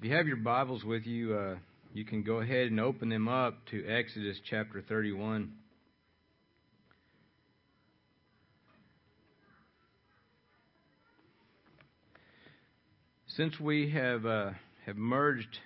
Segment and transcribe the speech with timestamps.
[0.00, 1.56] If you have your Bibles with you, uh,
[1.92, 5.52] you can go ahead and open them up to Exodus chapter 31.
[13.26, 14.52] Since we have uh,
[14.86, 15.58] have merged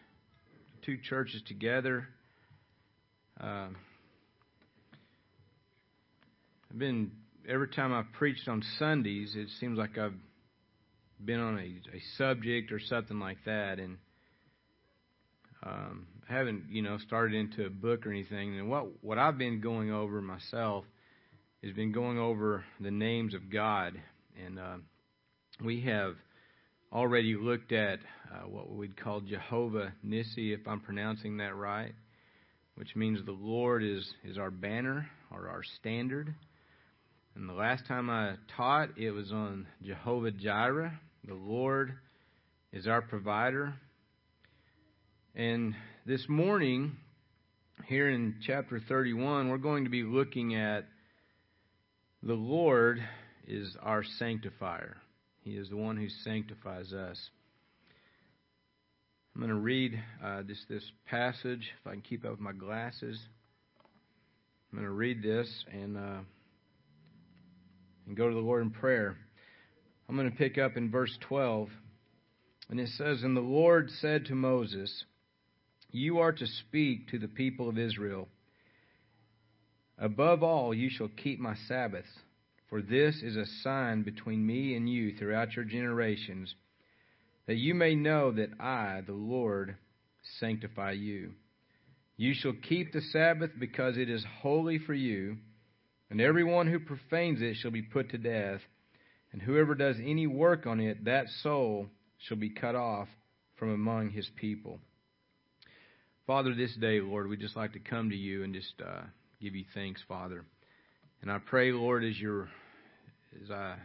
[0.85, 2.09] two churches together,
[3.41, 3.69] uh,
[6.73, 7.13] I've been
[7.49, 10.19] every time I've preached on Sundays, it seems like I've
[11.25, 13.99] been on a, a subject or something like that, and
[15.65, 18.59] um, haven't, you know, started into a book or anything.
[18.59, 20.85] And what what I've been going over myself
[21.63, 23.95] has been going over the names of God,
[24.45, 24.77] and uh,
[25.65, 26.15] we have
[26.93, 27.99] already looked at
[28.33, 31.95] uh, what we'd call Jehovah Nissi, if I'm pronouncing that right,
[32.77, 36.35] which means the Lord is is our banner or our standard.
[37.35, 41.01] And the last time I taught, it was on Jehovah Jireh.
[41.27, 41.95] The Lord
[42.73, 43.75] is our provider.
[45.37, 45.75] And
[46.07, 46.97] this morning,
[47.87, 50.87] here in chapter 31, we're going to be looking at
[52.23, 53.03] the Lord
[53.45, 54.97] is our sanctifier.
[55.41, 57.19] He is the one who sanctifies us.
[59.35, 61.69] I'm going to read uh, this this passage.
[61.81, 63.19] If I can keep up with my glasses,
[64.71, 66.21] I'm going to read this and uh,
[68.07, 69.17] and go to the Lord in prayer.
[70.09, 71.71] I'm going to pick up in verse 12,
[72.71, 75.05] and it says, "And the Lord said to Moses."
[75.95, 78.27] You are to speak to the people of Israel.
[79.97, 82.09] Above all, you shall keep my Sabbaths,
[82.69, 86.53] for this is a sign between me and you throughout your generations,
[87.47, 89.77] that you may know that I, the Lord,
[90.41, 91.31] sanctify you.
[92.17, 95.37] You shall keep the Sabbath because it is holy for you,
[96.11, 98.63] and everyone who profanes it shall be put to death,
[99.31, 101.87] and whoever does any work on it, that soul
[102.19, 103.07] shall be cut off
[103.61, 104.81] from among his people.
[106.27, 109.03] Father, this day, Lord, we just like to come to you and just uh,
[109.43, 110.47] give you thanks, Father.
[111.21, 112.47] And I pray, Lord, as you
[113.43, 113.77] as I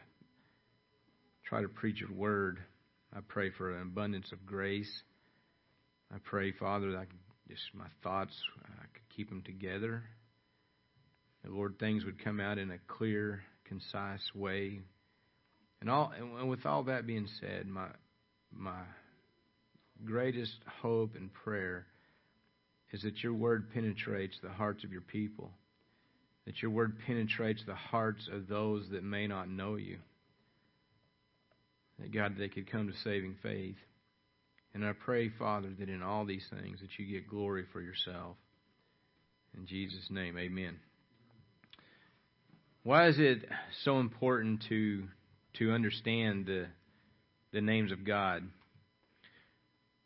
[1.44, 2.60] try to preach your word,
[3.14, 4.90] I pray for an abundance of grace.
[6.14, 7.06] I pray, Father, that I
[7.50, 8.34] just my thoughts,
[8.64, 10.02] I could keep them together.
[11.44, 14.80] And Lord, things would come out in a clear, concise way.
[15.82, 17.88] And all, and with all that being said, my
[18.56, 18.80] my
[20.06, 21.86] greatest hope and prayer
[22.92, 25.52] is that your word penetrates the hearts of your people,
[26.46, 29.98] that your word penetrates the hearts of those that may not know you.
[32.00, 33.76] That God, they could come to saving faith.
[34.74, 38.38] And I pray, Father, that in all these things that you get glory for yourself.
[39.58, 40.78] In Jesus' name, amen.
[42.84, 43.40] Why is it
[43.84, 45.04] so important to
[45.58, 46.68] to understand the
[47.52, 48.44] the names of God?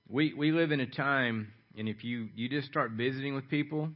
[0.09, 3.89] We we live in a time and if you, you just start visiting with people,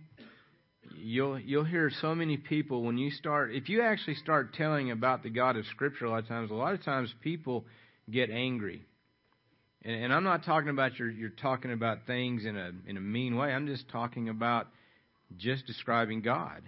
[0.95, 5.23] you'll you'll hear so many people when you start if you actually start telling about
[5.23, 7.65] the God of Scripture a lot of times, a lot of times people
[8.09, 8.81] get angry.
[9.83, 13.01] And, and I'm not talking about you're you're talking about things in a in a
[13.01, 13.51] mean way.
[13.51, 14.67] I'm just talking about
[15.37, 16.61] just describing God.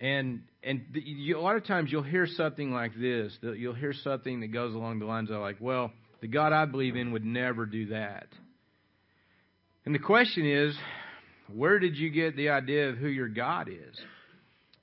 [0.00, 3.36] And and the, you, a lot of times you'll hear something like this.
[3.42, 6.96] You'll hear something that goes along the lines of like, well, the God I believe
[6.96, 8.26] in would never do that.
[9.84, 10.74] And the question is,
[11.52, 14.00] where did you get the idea of who your God is?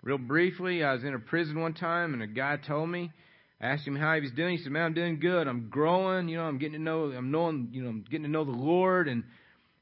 [0.03, 3.11] Real briefly, I was in a prison one time, and a guy told me,
[3.59, 4.57] I asked him how he was doing.
[4.57, 5.47] He said, "Man, I'm doing good.
[5.47, 6.27] I'm growing.
[6.27, 7.11] You know, I'm getting to know.
[7.11, 7.69] I'm knowing.
[7.71, 9.23] You know, I'm getting to know the Lord, and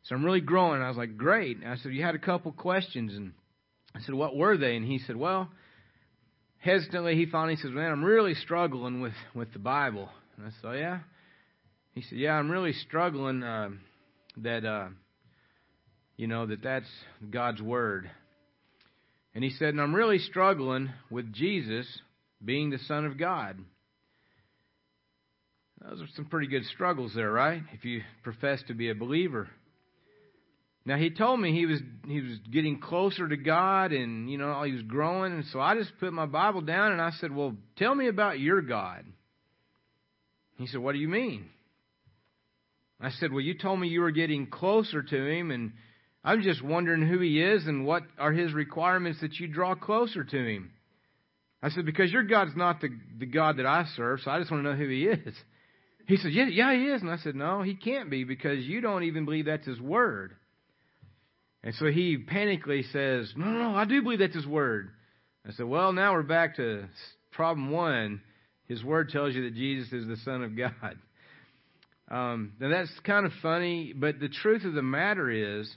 [0.04, 2.20] so I'm really growing." And I was like, "Great." And I said, "You had a
[2.20, 3.32] couple questions," and
[3.96, 5.50] I said, "What were they?" And he said, "Well."
[6.62, 10.66] Hesitantly, he finally says, "Man, I'm really struggling with with the Bible." And I said,
[10.66, 11.00] oh, "Yeah."
[11.96, 13.70] He said, "Yeah, I'm really struggling uh,
[14.38, 14.90] that." Uh,
[16.20, 16.90] you know, that that's
[17.32, 18.12] God's Word.
[19.34, 21.88] And he said, and I'm really struggling with Jesus
[22.44, 23.58] being the Son of God.
[25.82, 27.62] Those are some pretty good struggles there, right?
[27.72, 29.48] If you profess to be a believer.
[30.84, 34.62] Now he told me he was he was getting closer to God and you know
[34.64, 37.56] he was growing and so I just put my Bible down and I said, "Well,
[37.78, 39.06] tell me about your God."
[40.58, 41.46] He said, "What do you mean?"
[43.00, 45.74] I said, "Well, you told me you were getting closer to him and
[46.24, 50.24] I'm just wondering who he is and what are his requirements that you draw closer
[50.24, 50.72] to him.
[51.62, 54.52] I said, because your God's not the, the God that I serve, so I just
[54.52, 55.36] want to know who he is.
[56.08, 57.02] He said, yeah, yeah, he is.
[57.02, 60.34] And I said, no, he can't be because you don't even believe that's his word.
[61.64, 64.90] And so he panically says, no, no, no, I do believe that's his word.
[65.48, 66.86] I said, well, now we're back to
[67.32, 68.22] problem one.
[68.68, 70.98] His word tells you that Jesus is the Son of God.
[72.10, 75.70] Um, now that's kind of funny, but the truth of the matter is,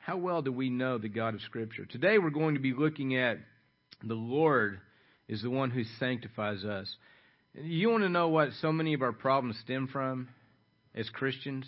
[0.00, 1.84] how well do we know the God of Scripture?
[1.84, 3.38] Today we're going to be looking at
[4.02, 4.80] the Lord
[5.28, 6.92] is the one who sanctifies us.
[7.54, 10.28] You want to know what so many of our problems stem from
[10.94, 11.66] as Christians?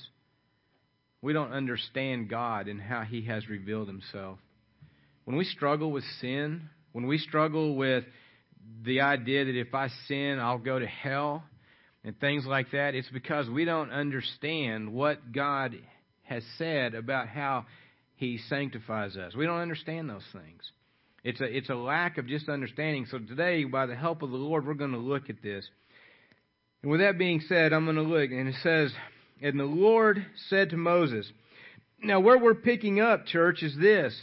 [1.20, 4.38] We don't understand God and how He has revealed Himself.
[5.24, 8.04] When we struggle with sin, when we struggle with
[8.82, 11.44] the idea that if I sin, I'll go to hell,
[12.02, 15.76] and things like that, it's because we don't understand what God
[16.22, 17.66] has said about how
[18.22, 19.34] He sanctifies us.
[19.34, 20.62] We don't understand those things.
[21.24, 23.04] It's a, it's a lack of just understanding.
[23.10, 25.66] So today, by the help of the Lord, we're going to look at this.
[26.82, 28.92] And with that being said, I'm going to look, and it says,
[29.42, 31.28] And the Lord said to Moses,
[32.00, 34.16] Now, where we're picking up, church, is this.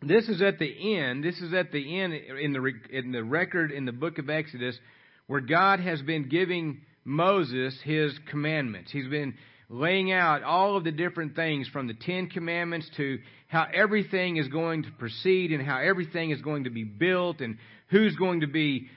[0.00, 1.24] This is at the end.
[1.24, 4.78] This is at the end in the, in the record in the book of Exodus
[5.26, 8.92] where God has been giving Moses his commandments.
[8.92, 9.34] He's been
[9.68, 13.18] laying out all of the different things from the Ten Commandments to
[13.48, 17.56] how everything is going to proceed and how everything is going to be built and
[17.88, 18.88] who's going to be,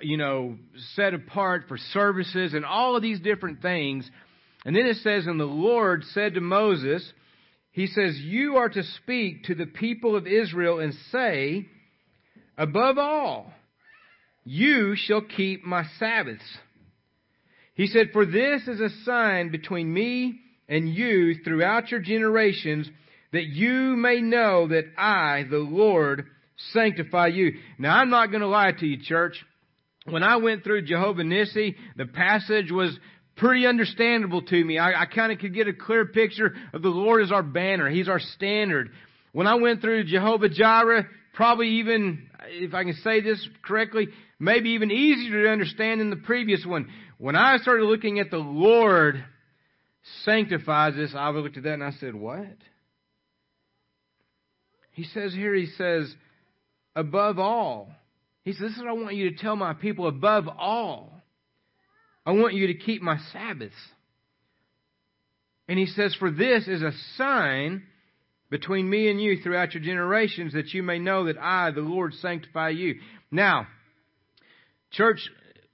[0.00, 0.56] you know,
[0.94, 4.08] set apart for services and all of these different things.
[4.64, 7.08] And then it says, And the Lord said to Moses,
[7.72, 11.66] He says, You are to speak to the people of Israel and say,
[12.58, 13.52] Above all,
[14.44, 16.42] you shall keep my Sabbaths
[17.76, 22.88] he said, For this is a sign between me and you throughout your generations,
[23.32, 26.26] that you may know that I, the Lord,
[26.72, 27.52] sanctify you.
[27.78, 29.44] Now, I'm not going to lie to you, church.
[30.06, 32.96] When I went through Jehovah Nissi, the passage was
[33.36, 34.78] pretty understandable to me.
[34.78, 37.90] I, I kind of could get a clear picture of the Lord as our banner.
[37.90, 38.90] He's our standard.
[39.32, 44.08] When I went through Jehovah Jireh, probably even, if I can say this correctly,
[44.38, 46.88] maybe even easier to understand than the previous one.
[47.18, 49.24] When I started looking at the Lord
[50.24, 52.56] sanctifies us, I looked at that and I said, What?
[54.92, 56.14] He says here, he says,
[56.94, 57.90] above all.
[58.44, 61.12] He says, This is what I want you to tell my people above all.
[62.24, 63.74] I want you to keep my Sabbaths.
[65.68, 67.82] And he says, For this is a sign
[68.50, 72.14] between me and you throughout your generations, that you may know that I, the Lord,
[72.14, 72.96] sanctify you.
[73.30, 73.66] Now,
[74.92, 75.28] church,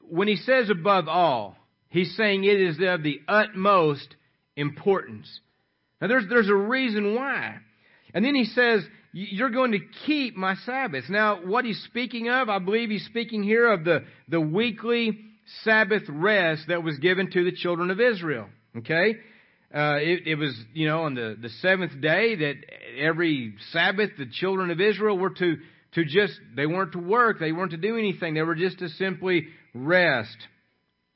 [0.08, 1.56] when he says above all,
[1.88, 4.16] he's saying it is of the utmost
[4.56, 5.40] importance.
[6.00, 7.56] Now there's, there's a reason why.
[8.14, 8.82] And then he says,
[9.12, 11.08] you're going to keep my Sabbaths.
[11.08, 15.18] Now, what he's speaking of, I believe he's speaking here of the, the weekly
[15.64, 18.48] Sabbath rest that was given to the children of Israel.
[18.78, 19.16] Okay?
[19.74, 22.54] Uh, it, it was, you know, on the, the seventh day that
[22.98, 25.56] every Sabbath the children of Israel were to,
[25.94, 28.88] to just, they weren't to work, they weren't to do anything, they were just to
[28.90, 30.36] simply rest.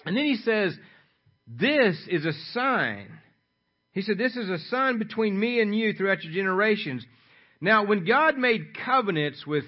[0.04, 0.76] And then he says,
[1.46, 3.08] This is a sign.
[3.92, 7.04] He said, This is a sign between me and you throughout your generations.
[7.60, 9.64] Now, when God made covenants with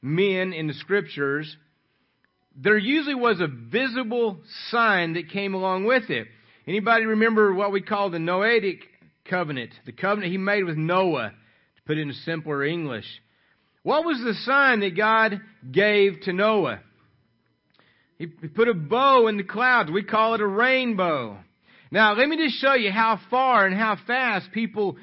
[0.00, 1.56] men in the scriptures,
[2.56, 4.38] there usually was a visible
[4.70, 6.28] sign that came along with it.
[6.66, 8.80] Anybody remember what we call the Noahic
[9.28, 9.72] covenant?
[9.84, 13.06] The covenant he made with Noah, to put it in simpler English.
[13.82, 15.40] What was the sign that God
[15.70, 16.80] gave to Noah?
[18.18, 19.90] He put a bow in the clouds.
[19.90, 21.38] We call it a rainbow.
[21.90, 24.96] Now, let me just show you how far and how fast people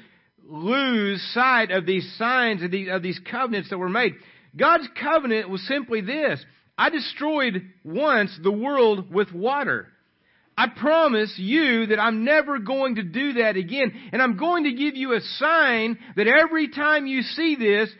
[0.46, 4.14] lose sight of these signs of these, of these covenants that were made.
[4.56, 6.44] God's covenant was simply this.
[6.76, 9.88] I destroyed once the world with water.
[10.56, 13.92] I promise you that I'm never going to do that again.
[14.12, 17.90] And I'm going to give you a sign that every time you see this,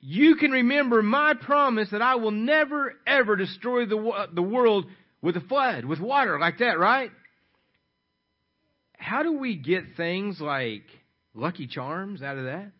[0.00, 4.86] you can remember my promise that I will never ever destroy the, the world
[5.22, 7.10] with a flood, with water like that, right?
[8.96, 10.84] How do we get things like
[11.34, 12.70] Lucky Charms out of that?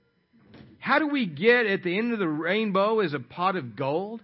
[0.79, 4.23] How do we get at the end of the rainbow as a pot of gold?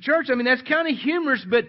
[0.00, 1.64] Church, I mean, that's kind of humorous, but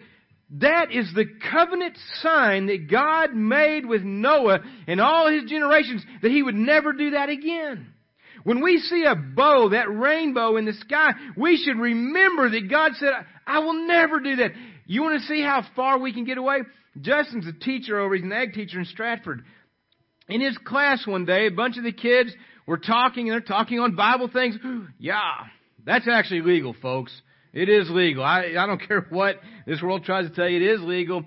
[0.59, 6.31] that is the covenant sign that God made with Noah and all his generations that
[6.31, 7.92] he would never do that again.
[8.43, 12.91] When we see a bow, that rainbow in the sky, we should remember that God
[12.95, 13.12] said,
[13.47, 14.51] I will never do that.
[14.85, 16.59] You want to see how far we can get away?
[17.00, 19.43] Justin's a teacher over, he's an ag teacher in Stratford.
[20.27, 22.31] In his class one day, a bunch of the kids
[22.67, 24.55] were talking, and they're talking on Bible things.
[25.00, 25.19] yeah,
[25.85, 27.13] that's actually legal, folks.
[27.53, 28.23] It is legal.
[28.23, 31.23] I, I don't care what this world tries to tell you, it is legal.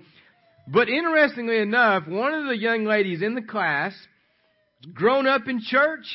[0.67, 3.93] But interestingly enough, one of the young ladies in the class,
[4.93, 6.05] grown up in church,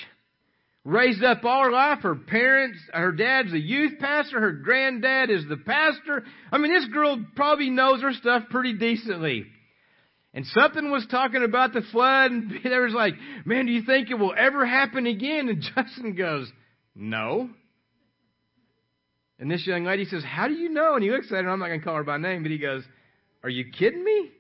[0.85, 2.01] raised up all her life.
[2.03, 4.41] Her parents, her dad's a youth pastor.
[4.41, 6.25] Her granddad is the pastor.
[6.51, 9.47] I mean, this girl probably knows her stuff pretty decently.
[10.35, 14.11] And something was talking about the flood, and they was like, man, do you think
[14.11, 15.49] it will ever happen again?
[15.49, 16.51] And Justin goes,
[16.95, 17.51] no.
[19.39, 20.95] And this young lady says, how do you know?
[20.95, 22.59] And he looks at her, I'm not going to call her by name, but he
[22.59, 22.85] goes,
[23.43, 24.31] are you kidding me?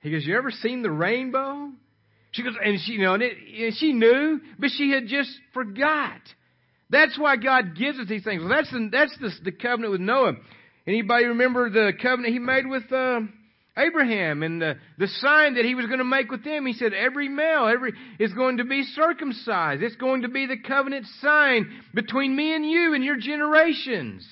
[0.00, 1.70] He goes, you ever seen the rainbow?
[2.32, 5.30] She goes, and she, you know, and, it, and she knew, but she had just
[5.52, 6.20] forgot.
[6.88, 8.40] That's why God gives us these things.
[8.40, 10.34] Well, that's the, that's the, the covenant with Noah.
[10.86, 13.20] Anybody remember the covenant he made with uh,
[13.76, 16.66] Abraham and the, the sign that he was going to make with them?
[16.66, 19.82] He said, every male, every is going to be circumcised.
[19.82, 24.26] It's going to be the covenant sign between me and you and your generations.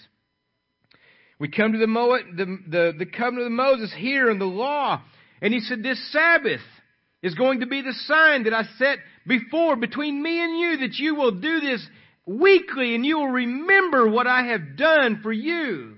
[1.39, 5.03] We come to the, the, the, the covenant of Moses here in the law.
[5.41, 6.61] And he said, this Sabbath
[7.23, 10.95] is going to be the sign that I set before between me and you that
[10.97, 11.87] you will do this
[12.27, 15.97] weekly and you will remember what I have done for you.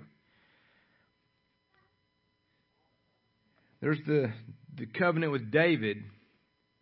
[3.80, 4.32] There's the,
[4.76, 5.98] the covenant with David.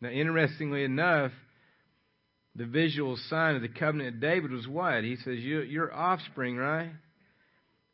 [0.00, 1.32] Now, interestingly enough,
[2.54, 5.04] the visual sign of the covenant of David was what?
[5.04, 6.90] He says, Your offspring, right?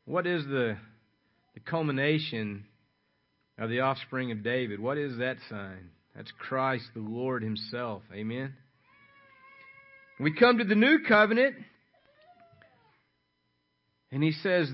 [0.04, 0.76] What is the,
[1.54, 2.64] the culmination
[3.58, 4.80] of the offspring of David?
[4.80, 5.90] What is that sign?
[6.16, 8.02] That's Christ the Lord Himself.
[8.12, 8.54] Amen.
[10.18, 11.56] We come to the new covenant,
[14.10, 14.70] and He says,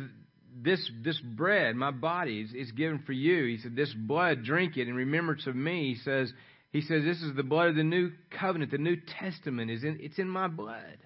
[0.60, 3.46] this, this bread, my body, is, is given for you.
[3.46, 5.94] He said, This blood, drink it in remembrance of me.
[5.94, 6.32] He says,
[6.72, 9.70] he says, This is the blood of the new covenant, the New Testament.
[9.70, 10.98] Is in, it's in my blood.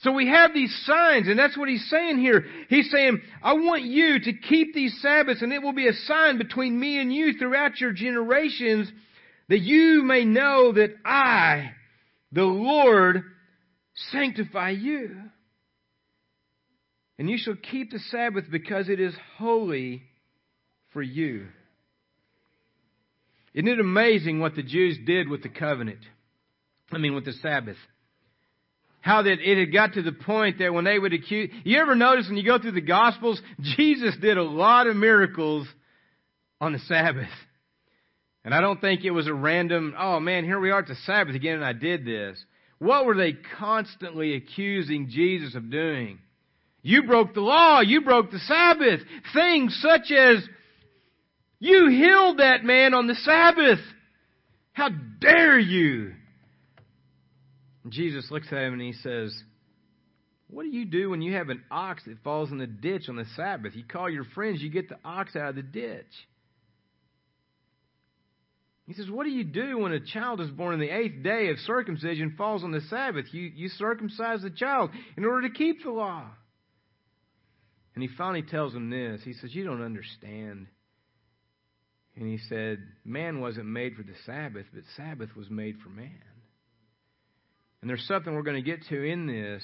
[0.00, 2.44] So we have these signs, and that's what he's saying here.
[2.68, 6.38] He's saying, I want you to keep these Sabbaths, and it will be a sign
[6.38, 8.88] between me and you throughout your generations,
[9.48, 11.72] that you may know that I,
[12.30, 13.24] the Lord,
[14.12, 15.16] sanctify you.
[17.18, 20.04] And you shall keep the Sabbath because it is holy
[20.92, 21.48] for you.
[23.52, 25.98] Isn't it amazing what the Jews did with the covenant?
[26.92, 27.76] I mean, with the Sabbath
[29.00, 31.94] how that it had got to the point that when they would accuse, you ever
[31.94, 35.66] notice when you go through the Gospels, Jesus did a lot of miracles
[36.60, 37.28] on the Sabbath.
[38.44, 40.94] And I don't think it was a random, oh man, here we are at the
[41.06, 42.42] Sabbath again and I did this.
[42.78, 46.18] What were they constantly accusing Jesus of doing?
[46.82, 47.80] You broke the law.
[47.80, 49.00] You broke the Sabbath.
[49.34, 50.48] Things such as,
[51.58, 53.80] you healed that man on the Sabbath.
[54.72, 54.90] How
[55.20, 56.12] dare you?
[57.90, 59.36] Jesus looks at him and he says,
[60.48, 63.16] What do you do when you have an ox that falls in the ditch on
[63.16, 63.74] the Sabbath?
[63.74, 66.06] You call your friends, you get the ox out of the ditch.
[68.88, 71.50] He says, What do you do when a child is born on the eighth day
[71.50, 73.26] of circumcision falls on the Sabbath?
[73.32, 76.24] You, you circumcise the child in order to keep the law.
[77.94, 79.20] And he finally tells him this.
[79.24, 80.68] He says, You don't understand.
[82.16, 86.27] And he said, Man wasn't made for the Sabbath, but Sabbath was made for man.
[87.80, 89.62] And there's something we're going to get to in this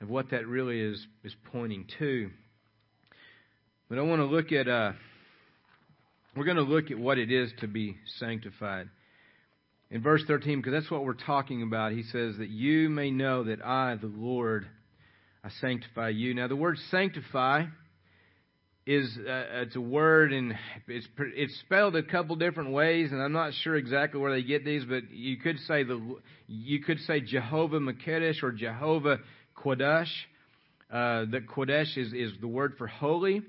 [0.00, 2.30] of what that really is, is pointing to.
[3.88, 4.92] But I want to look at, uh,
[6.36, 8.88] we're going to look at what it is to be sanctified.
[9.90, 13.44] In verse 13, because that's what we're talking about, he says that you may know
[13.44, 14.66] that I, the Lord,
[15.44, 16.34] I sanctify you.
[16.34, 17.64] Now, the word sanctify
[18.84, 20.54] is uh, it's a word and
[20.88, 24.64] it's it's spelled a couple different ways and I'm not sure exactly where they get
[24.64, 26.16] these but you could say the
[26.48, 29.18] you could say Jehovah Makedesh or Jehovah
[29.56, 30.10] Kodesh.
[30.92, 33.42] Uh, the Kodesh is is the word for holy.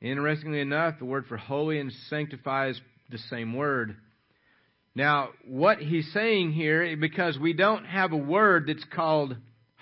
[0.00, 2.80] Interestingly enough the word for holy and sanctify is
[3.10, 3.94] the same word.
[4.94, 9.36] Now what he's saying here because we don't have a word that's called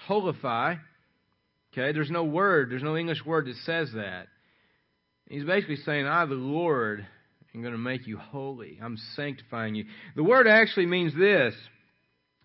[0.09, 0.79] holify
[1.73, 4.27] okay there's no word there's no English word that says that
[5.29, 7.07] He's basically saying, I, the Lord,
[7.55, 8.79] am going to make you holy.
[8.83, 9.87] I'm sanctifying you.
[10.15, 11.55] The word actually means this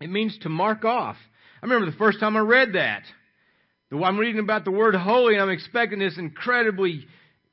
[0.00, 1.16] it means to mark off.
[1.62, 3.02] I remember the first time I read that.
[3.92, 7.06] I'm reading about the word holy, and I'm expecting this incredibly,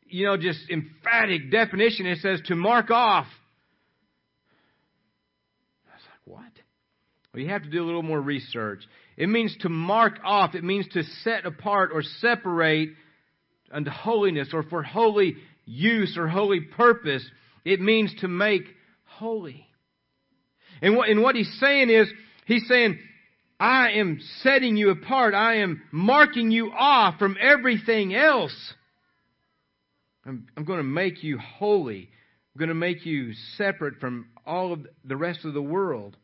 [0.08, 2.06] you know, just emphatic definition.
[2.06, 3.28] It says to mark off.
[5.86, 6.52] I was like, what?
[7.34, 8.84] Well, you have to do a little more research.
[9.18, 10.56] It means to mark off.
[10.56, 12.92] It means to set apart or separate
[13.72, 15.36] unto holiness or for holy
[15.66, 17.26] use or holy purpose.
[17.66, 18.64] It means to make
[19.06, 19.68] holy.
[20.82, 22.10] And what, and what he's saying is,
[22.46, 22.98] he's saying,
[23.60, 25.34] I am setting you apart.
[25.34, 28.74] I am marking you off from everything else.
[30.26, 32.10] I'm, I'm going to make you holy.
[32.56, 36.16] I'm going to make you separate from all of the rest of the world.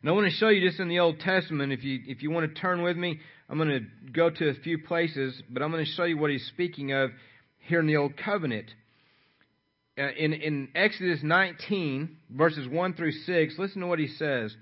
[0.00, 1.72] And I want to show you this in the Old Testament.
[1.72, 3.20] If you, if you want to turn with me,
[3.52, 6.30] I'm going to go to a few places, but I'm going to show you what
[6.30, 7.10] he's speaking of
[7.58, 8.70] here in the Old Covenant.
[9.98, 14.56] Uh, in, in Exodus 19, verses 1 through 6, listen to what he says.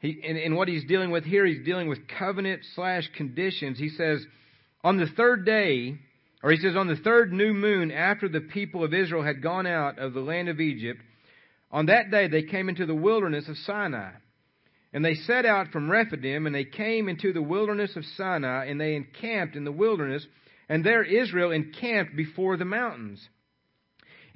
[0.00, 3.78] He, and, and what he's dealing with here, he's dealing with covenant slash conditions.
[3.78, 4.26] He says,
[4.82, 5.96] on the third day,
[6.42, 9.68] or he says, on the third new moon after the people of Israel had gone
[9.68, 11.00] out of the land of Egypt,
[11.70, 14.14] on that day they came into the wilderness of Sinai.
[14.94, 18.80] And they set out from Rephidim, and they came into the wilderness of Sinai, and
[18.80, 20.24] they encamped in the wilderness,
[20.68, 23.28] and there Israel encamped before the mountains.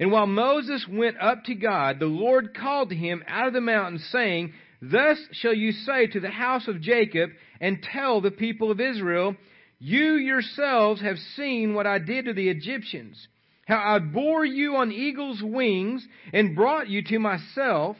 [0.01, 3.61] And while Moses went up to God, the Lord called to him out of the
[3.61, 8.69] mountain, saying, Thus shall you say to the house of Jacob, and tell the people
[8.69, 9.37] of Israel,
[9.79, 13.29] You yourselves have seen what I did to the Egyptians,
[13.65, 17.95] how I bore you on eagle's wings, and brought you to myself.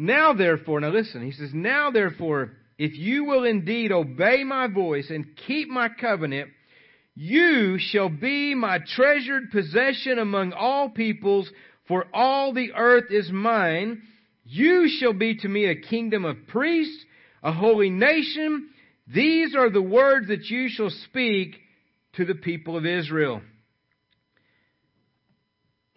[0.00, 5.10] Now therefore, now listen, he says, Now therefore, if you will indeed obey my voice
[5.10, 6.50] and keep my covenant,
[7.16, 11.50] you shall be my treasured possession among all peoples,
[11.88, 14.02] for all the earth is mine.
[14.44, 17.04] You shall be to me a kingdom of priests,
[17.42, 18.68] a holy nation.
[19.12, 21.56] These are the words that you shall speak
[22.12, 23.42] to the people of Israel.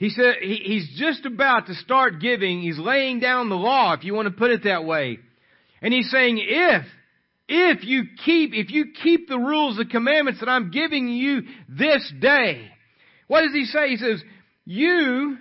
[0.01, 4.03] He said he, he's just about to start giving, he's laying down the law, if
[4.03, 5.19] you want to put it that way.
[5.79, 6.83] And he's saying, if
[7.47, 12.11] if you keep, if you keep the rules, the commandments that I'm giving you this
[12.19, 12.67] day,
[13.27, 13.89] what does he say?
[13.89, 14.23] He says,
[14.65, 15.37] you,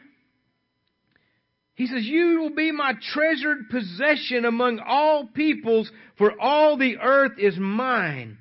[1.75, 7.39] he says, you will be my treasured possession among all peoples, for all the earth
[7.39, 8.37] is mine.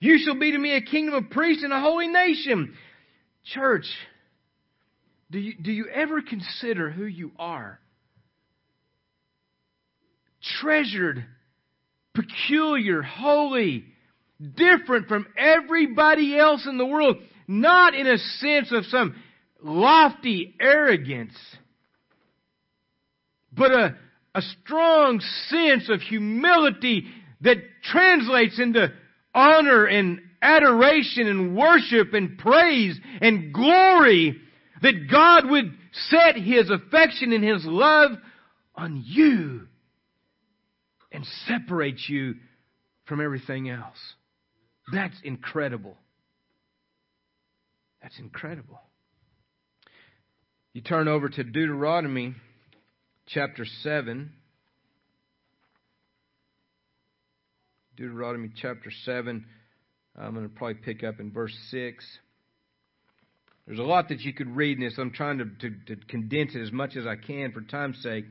[0.00, 2.74] You shall be to me a kingdom of priests and a holy nation.
[3.54, 3.86] Church,
[5.32, 7.80] do you, do you ever consider who you are?
[10.60, 11.24] Treasured
[12.14, 13.84] peculiar, holy,
[14.54, 17.16] different from everybody else in the world,
[17.48, 19.16] not in a sense of some
[19.62, 21.36] lofty arrogance,
[23.54, 23.96] but a,
[24.34, 27.06] a strong sense of humility
[27.40, 27.56] that
[27.90, 28.92] translates into
[29.34, 34.38] honor and adoration and worship and praise and glory
[34.82, 35.72] that God would
[36.10, 38.12] set His affection and His love
[38.74, 39.66] on you
[41.10, 42.34] and separate you
[43.06, 43.98] from everything else.
[44.92, 45.96] That's incredible.
[48.02, 48.80] That's incredible.
[50.72, 52.34] You turn over to Deuteronomy
[53.28, 54.32] chapter 7.
[57.96, 59.44] Deuteronomy chapter 7.
[60.18, 62.04] I'm going to probably pick up in verse 6.
[63.66, 64.94] There's a lot that you could read in this.
[64.98, 68.24] I'm trying to, to, to condense it as much as I can for time's sake.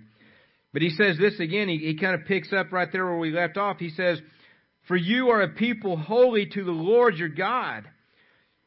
[0.73, 3.31] But he says this again, he, he kind of picks up right there where we
[3.31, 3.77] left off.
[3.79, 4.19] He says,
[4.87, 7.85] For you are a people holy to the Lord your God.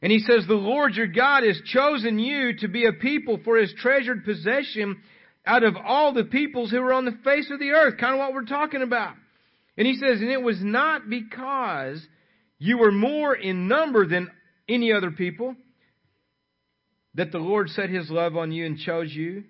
[0.01, 3.57] And he says, The Lord your God has chosen you to be a people for
[3.57, 4.97] his treasured possession
[5.45, 7.97] out of all the peoples who are on the face of the earth.
[7.99, 9.13] Kind of what we're talking about.
[9.77, 12.05] And he says, And it was not because
[12.57, 14.31] you were more in number than
[14.67, 15.55] any other people
[17.15, 19.43] that the Lord set his love on you and chose you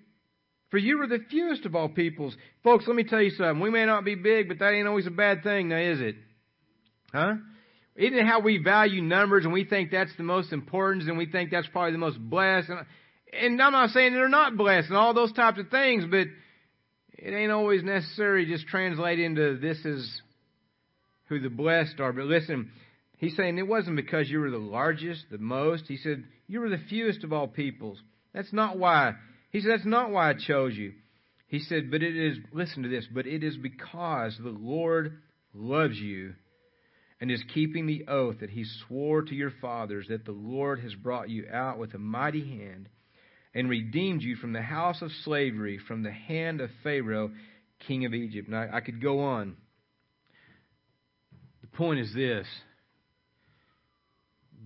[0.70, 2.36] for you were the fewest of all peoples.
[2.64, 3.60] Folks, let me tell you something.
[3.60, 6.16] We may not be big, but that ain't always a bad thing, now is it?
[7.12, 7.34] Huh?
[7.94, 11.26] Isn't it how we value numbers and we think that's the most important and we
[11.26, 12.68] think that's probably the most blessed?
[12.68, 12.80] And,
[13.32, 16.26] and I'm not saying they're not blessed and all those types of things, but
[17.16, 20.20] it ain't always necessary just translate into this is
[21.28, 22.12] who the blessed are.
[22.12, 22.70] But listen,
[23.18, 25.84] he's saying it wasn't because you were the largest, the most.
[25.88, 27.98] He said you were the fewest of all peoples.
[28.32, 29.14] That's not why
[29.50, 30.92] he said, That's not why I chose you.
[31.48, 35.18] He said, But it is, listen to this, but it is because the Lord
[35.54, 36.34] loves you
[37.20, 40.94] and is keeping the oath that he swore to your fathers that the Lord has
[40.94, 42.90] brought you out with a mighty hand
[43.54, 47.30] and redeemed you from the house of slavery, from the hand of Pharaoh,
[47.88, 48.50] king of Egypt.
[48.50, 49.56] Now, I could go on.
[51.62, 52.46] The point is this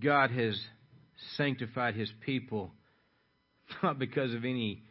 [0.01, 0.59] God has
[1.37, 2.71] sanctified his people
[3.83, 4.83] not because of any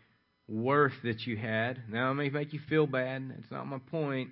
[0.49, 1.83] worth that you had.
[1.89, 3.31] Now, it may make you feel bad.
[3.31, 4.31] That's not my point.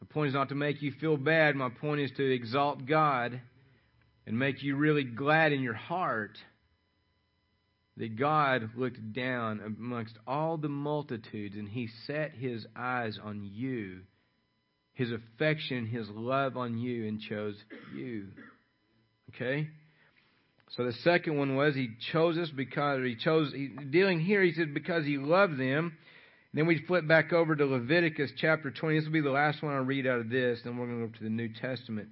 [0.00, 1.56] My point is not to make you feel bad.
[1.56, 3.40] My point is to exalt God
[4.26, 6.38] and make you really glad in your heart
[7.96, 14.00] that God looked down amongst all the multitudes and He set His eyes on you,
[14.94, 17.56] His affection, His love on you, and chose
[17.94, 18.28] you.
[19.34, 19.68] Okay?
[20.76, 24.42] So the second one was he chose us because he chose he, dealing here.
[24.42, 25.96] He said because he loved them.
[26.52, 28.98] And then we flip back over to Leviticus chapter 20.
[28.98, 30.60] This will be the last one I'll read out of this.
[30.64, 32.08] Then we're going to go to the New Testament.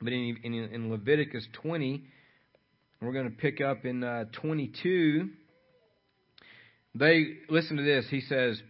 [0.00, 2.04] But in, in, in Leviticus 20,
[3.02, 5.28] we're going to pick up in uh, 22.
[6.94, 8.06] They listen to this.
[8.10, 8.60] He says,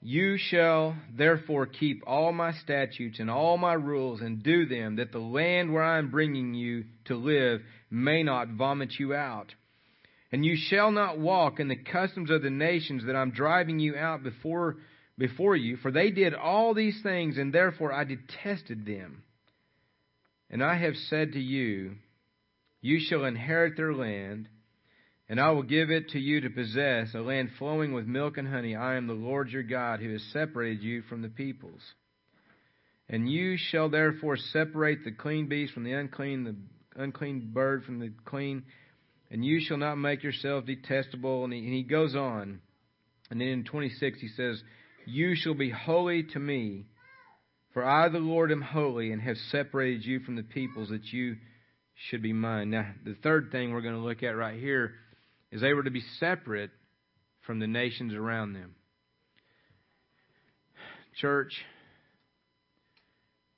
[0.00, 5.12] "You shall therefore keep all my statutes and all my rules and do them, that
[5.12, 9.54] the land where I am bringing you to live may not vomit you out."
[10.30, 13.96] And you shall not walk in the customs of the nations that I'm driving you
[13.96, 14.76] out before,
[15.16, 19.22] before you, for they did all these things, and therefore I detested them.
[20.50, 21.96] And I have said to you,
[22.80, 24.48] You shall inherit their land,
[25.28, 28.48] and I will give it to you to possess, a land flowing with milk and
[28.48, 28.76] honey.
[28.76, 31.82] I am the Lord your God, who has separated you from the peoples.
[33.08, 36.56] And you shall therefore separate the clean beast from the unclean, the
[36.98, 38.64] unclean bird from the clean
[39.30, 41.44] and you shall not make yourself detestable.
[41.44, 42.60] And he, and he goes on.
[43.30, 44.62] And then in 26 he says,
[45.06, 46.86] You shall be holy to me,
[47.72, 51.36] for I, the Lord, am holy and have separated you from the peoples that you
[51.94, 52.70] should be mine.
[52.70, 54.94] Now, the third thing we're going to look at right here
[55.50, 56.70] is they were to be separate
[57.42, 58.74] from the nations around them.
[61.20, 61.52] Church,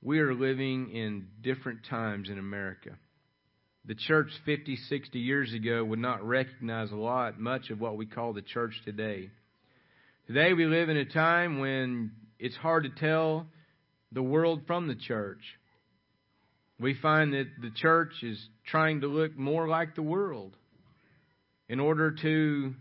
[0.02, 2.96] we are living in different times in America
[3.86, 8.06] the church 50, 60 years ago would not recognize a lot, much of what we
[8.06, 9.30] call the church today.
[10.26, 13.46] Today we live in a time when it's hard to tell
[14.12, 15.40] the world from the church.
[16.78, 20.56] We find that the church is trying to look more like the world
[21.68, 22.74] in order to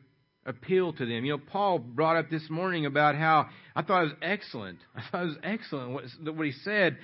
[0.46, 1.26] appeal to them.
[1.26, 4.80] You know, Paul brought up this morning about how I thought it was excellent.
[4.96, 6.04] I thought it was excellent what,
[6.36, 6.98] what he said.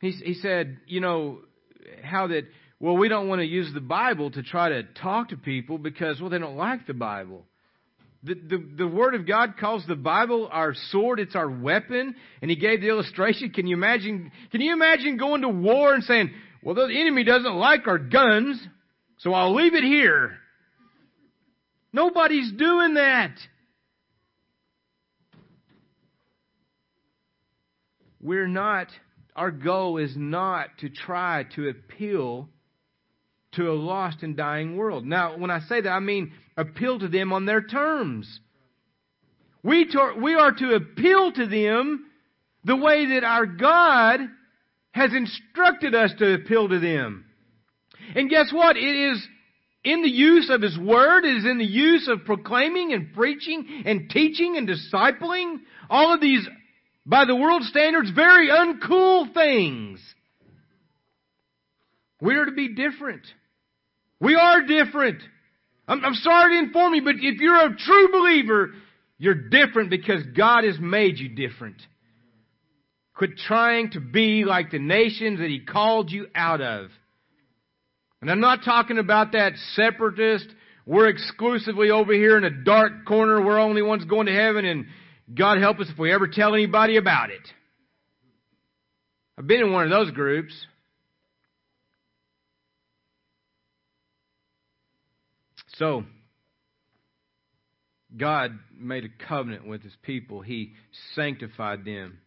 [0.00, 1.38] He, he said, you know,
[2.02, 2.44] how that
[2.80, 6.20] well, we don't want to use the Bible to try to talk to people because,
[6.20, 7.44] well, they don't like the Bible.
[8.22, 12.50] The, the, the Word of God calls the Bible our sword, it's our weapon, and
[12.50, 13.50] He gave the illustration.
[13.50, 16.30] Can you imagine, can you imagine going to war and saying,
[16.62, 18.60] well, the enemy doesn't like our guns,
[19.18, 20.38] so I'll leave it here.
[21.92, 23.34] Nobody's doing that.
[28.20, 28.88] We're not,
[29.34, 32.48] our goal is not to try to appeal
[33.52, 35.06] to a lost and dying world.
[35.06, 38.40] Now, when I say that, I mean appeal to them on their terms.
[39.62, 42.06] We, to, we are to appeal to them
[42.64, 44.20] the way that our God
[44.92, 47.24] has instructed us to appeal to them.
[48.14, 48.76] And guess what?
[48.76, 49.26] It is
[49.84, 53.82] in the use of His Word, it is in the use of proclaiming and preaching
[53.86, 55.58] and teaching and discipling
[55.88, 56.46] all of these,
[57.06, 60.00] by the world standards, very uncool things.
[62.20, 63.22] We are to be different.
[64.20, 65.22] We are different.
[65.86, 68.74] I'm, I'm sorry to inform you, but if you're a true believer,
[69.18, 71.76] you're different because God has made you different.
[73.14, 76.90] Quit trying to be like the nations that He called you out of.
[78.20, 80.46] And I'm not talking about that separatist,
[80.86, 84.86] we're exclusively over here in a dark corner, we're only ones going to heaven, and
[85.34, 87.42] God help us if we ever tell anybody about it.
[89.38, 90.54] I've been in one of those groups.
[95.78, 96.04] So,
[98.16, 100.40] God made a covenant with his people.
[100.40, 100.72] He
[101.14, 102.18] sanctified them.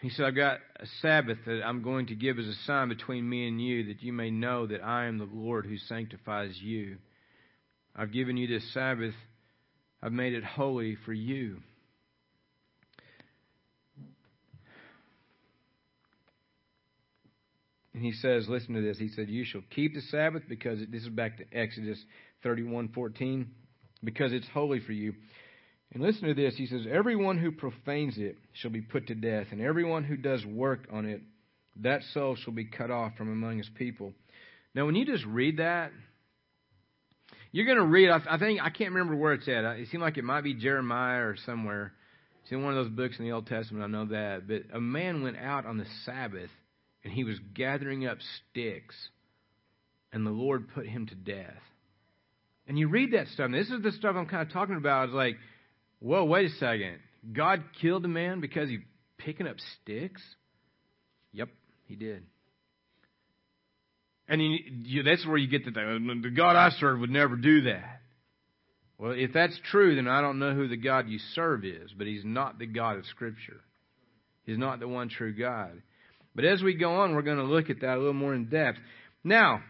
[0.00, 3.28] He said, I've got a Sabbath that I'm going to give as a sign between
[3.28, 6.96] me and you that you may know that I am the Lord who sanctifies you.
[7.94, 9.14] I've given you this Sabbath.
[10.02, 11.58] I've made it holy for you.
[17.94, 18.98] And he says, listen to this.
[18.98, 21.98] He said, You shall keep the Sabbath because it, this is back to Exodus
[22.42, 23.50] 31 14,
[24.04, 25.14] because it's holy for you.
[25.92, 26.54] And listen to this.
[26.56, 30.44] He says, Everyone who profanes it shall be put to death, and everyone who does
[30.46, 31.20] work on it,
[31.80, 34.12] that soul shall be cut off from among his people.
[34.74, 35.90] Now, when you just read that,
[37.50, 39.64] you're going to read, I think, I can't remember where it's at.
[39.64, 41.92] It seemed like it might be Jeremiah or somewhere.
[42.42, 44.46] It's in one of those books in the Old Testament, I know that.
[44.46, 46.50] But a man went out on the Sabbath
[47.04, 48.18] and he was gathering up
[48.50, 48.96] sticks,
[50.12, 51.62] and the Lord put him to death.
[52.66, 55.06] And you read that stuff, and this is the stuff I'm kind of talking about.
[55.06, 55.36] It's like,
[55.98, 56.98] whoa, wait a second.
[57.32, 58.78] God killed a man because he
[59.18, 60.22] picking up sticks?
[61.32, 61.48] Yep,
[61.86, 62.24] he did.
[64.28, 66.20] And you, you, that's where you get the, thing.
[66.22, 68.00] the God I serve would never do that.
[68.96, 72.06] Well, if that's true, then I don't know who the God you serve is, but
[72.06, 73.60] he's not the God of Scripture.
[74.44, 75.82] He's not the one true God.
[76.34, 78.48] But as we go on, we're going to look at that a little more in
[78.48, 78.78] depth.
[79.24, 79.62] Now,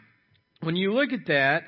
[0.62, 1.64] when you look at that,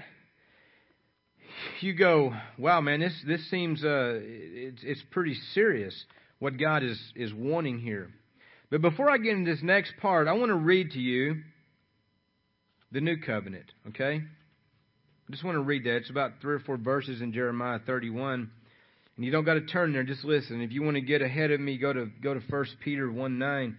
[1.81, 5.94] you go, "Wow, man, this this seems uh, it's it's pretty serious
[6.38, 8.11] what God is is wanting here."
[8.70, 11.42] But before I get into this next part, I want to read to you
[12.90, 13.66] the new covenant.
[13.88, 14.22] Okay,
[15.28, 15.96] I just want to read that.
[15.96, 18.50] It's about three or four verses in Jeremiah 31.
[19.16, 20.62] And you don't got to turn there, just listen.
[20.62, 23.38] If you want to get ahead of me, go to go to 1 Peter 1
[23.38, 23.76] 9.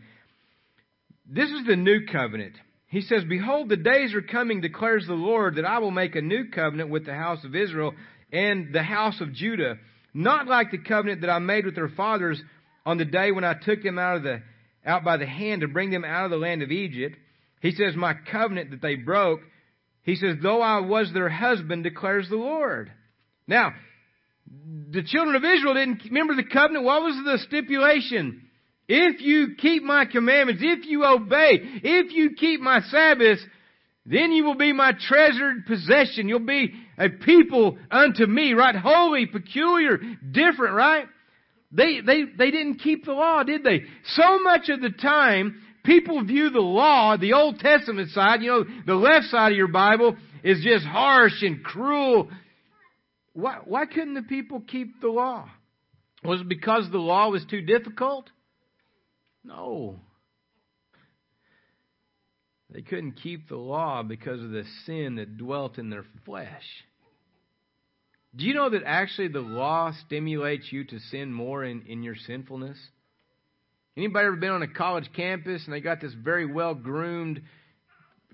[1.26, 2.54] This is the new covenant.
[2.88, 6.22] He says, Behold, the days are coming, declares the Lord, that I will make a
[6.22, 7.94] new covenant with the house of Israel
[8.32, 9.78] and the house of Judah,
[10.14, 12.42] not like the covenant that I made with their fathers
[12.86, 14.42] on the day when I took them out of the
[14.86, 17.16] out by the hand to bring them out of the land of Egypt.
[17.62, 19.40] He says, My covenant that they broke.
[20.04, 22.92] He says, Though I was their husband, declares the Lord.
[23.48, 23.74] Now,
[24.92, 26.86] the children of Israel didn't remember the covenant.
[26.86, 28.42] What was the stipulation?
[28.88, 33.42] If you keep my commandments, if you obey, if you keep my Sabbaths,
[34.06, 36.28] then you will be my treasured possession.
[36.28, 38.76] You'll be a people unto me, right?
[38.76, 40.00] Holy, peculiar,
[40.32, 41.06] different, right?
[41.72, 43.84] They, they, they didn't keep the law, did they?
[44.06, 48.66] So much of the time, people view the law, the Old Testament side, you know,
[48.86, 52.30] the left side of your Bible is just harsh and cruel.
[53.32, 55.50] Why, why couldn't the people keep the law?
[56.24, 58.30] Was it because the law was too difficult?
[59.44, 60.00] No.
[62.70, 66.64] They couldn't keep the law because of the sin that dwelt in their flesh.
[68.36, 72.16] Do you know that actually the law stimulates you to sin more in, in your
[72.16, 72.78] sinfulness?
[73.96, 77.42] Anybody ever been on a college campus and they got this very well groomed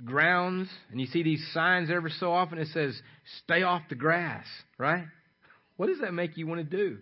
[0.06, 3.02] grounds and you see these signs every so often that says
[3.44, 4.46] stay off the grass,
[4.78, 5.04] right?
[5.76, 7.00] What does that make you want to do?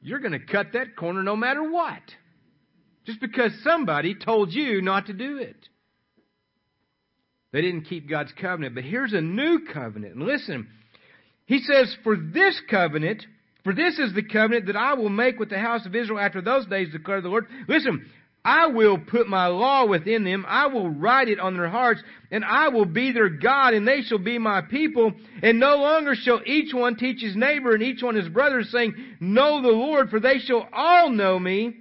[0.00, 2.00] You're going to cut that corner no matter what.
[3.10, 5.68] Just because somebody told you not to do it.
[7.52, 10.14] They didn't keep God's covenant, but here's a new covenant.
[10.14, 10.68] And listen,
[11.46, 13.26] he says, For this covenant,
[13.64, 16.40] for this is the covenant that I will make with the house of Israel after
[16.40, 17.46] those days, declare the Lord.
[17.66, 18.08] Listen,
[18.44, 20.44] I will put my law within them.
[20.46, 24.02] I will write it on their hearts, and I will be their God, and they
[24.02, 25.12] shall be my people.
[25.42, 28.94] And no longer shall each one teach his neighbor and each one his brother, saying,
[29.18, 31.74] Know the Lord, for they shall all know me,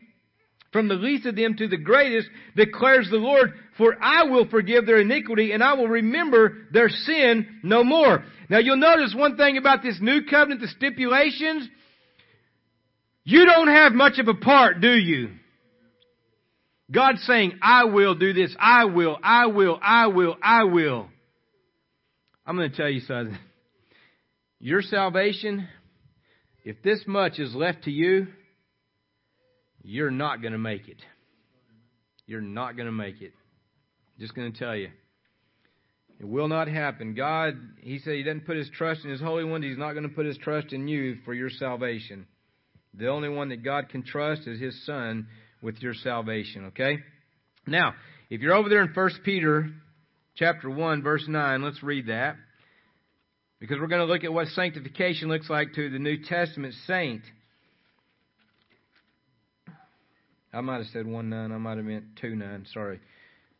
[0.71, 4.85] from the least of them to the greatest, declares the Lord, for I will forgive
[4.85, 8.23] their iniquity, and I will remember their sin no more.
[8.49, 11.67] Now you'll notice one thing about this new covenant, the stipulations.
[13.23, 15.29] You don't have much of a part, do you?
[16.91, 18.55] God's saying, I will do this.
[18.59, 21.07] I will, I will, I will, I will.
[22.45, 23.37] I'm going to tell you something.
[24.59, 25.67] Your salvation,
[26.63, 28.27] if this much is left to you,
[29.83, 31.01] you're not going to make it.
[32.25, 33.33] You're not going to make it.
[34.19, 34.89] Just going to tell you.
[36.19, 37.15] It will not happen.
[37.15, 39.63] God, He said He doesn't put His trust in His Holy One.
[39.63, 42.27] He's not going to put His trust in you for your salvation.
[42.93, 45.27] The only one that God can trust is His Son
[45.61, 46.97] with your salvation, okay?
[47.65, 47.93] Now,
[48.29, 49.69] if you're over there in 1 Peter
[50.35, 52.35] chapter 1, verse 9, let's read that.
[53.59, 57.21] Because we're going to look at what sanctification looks like to the New Testament saint.
[60.53, 61.51] I might have said 1 9.
[61.51, 62.65] I might have meant 2 9.
[62.73, 62.99] Sorry.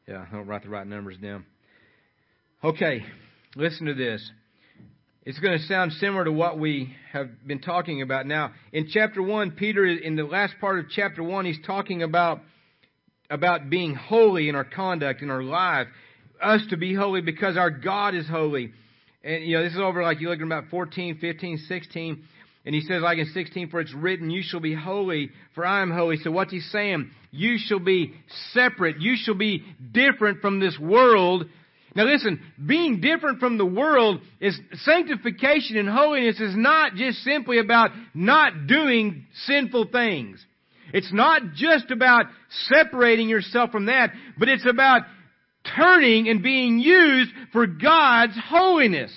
[0.08, 1.46] Yeah, I don't write the right numbers down.
[2.64, 3.06] Okay,
[3.56, 4.32] listen to this.
[5.24, 8.26] It's going to sound similar to what we have been talking about.
[8.26, 12.40] Now, in chapter 1, Peter, in the last part of chapter 1, he's talking about,
[13.30, 15.88] about being holy in our conduct, in our life.
[16.42, 18.72] Us to be holy because our God is holy.
[19.24, 22.24] And, you know, this is over like you're looking about 14, 15, 16.
[22.70, 25.82] And he says, like in 16, for it's written, you shall be holy, for I
[25.82, 26.18] am holy.
[26.18, 27.10] So what's he saying?
[27.32, 28.14] You shall be
[28.54, 29.02] separate.
[29.02, 31.48] You shall be different from this world
[31.96, 37.60] now listen, being different from the world is sanctification and holiness is not just simply
[37.60, 40.44] about not doing sinful things.
[40.94, 42.26] It's not just about
[42.68, 45.02] separating yourself from that, but it's about
[45.76, 49.12] turning and being used for God's holiness.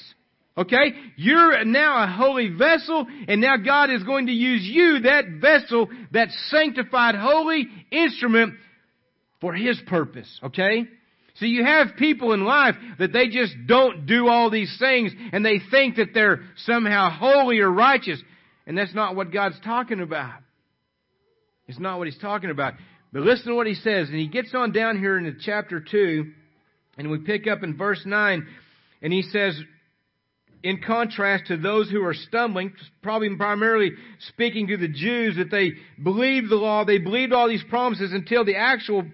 [0.56, 0.92] Okay?
[1.16, 5.88] You're now a holy vessel, and now God is going to use you, that vessel,
[6.12, 8.54] that sanctified holy instrument,
[9.42, 10.40] for His purpose.
[10.42, 10.86] Okay?
[11.34, 15.44] So you have people in life that they just don't do all these things and
[15.44, 18.22] they think that they're somehow holy or righteous.
[18.66, 20.40] And that's not what God's talking about.
[21.66, 22.74] It's not what He's talking about.
[23.12, 24.08] But listen to what He says.
[24.08, 26.32] And He gets on down here into chapter 2
[26.98, 28.46] and we pick up in verse 9
[29.00, 29.58] and He says,
[30.62, 32.72] in contrast to those who are stumbling,
[33.02, 33.92] probably primarily
[34.28, 35.72] speaking to the Jews, that they
[36.02, 39.04] believed the law, they believed all these promises until the actual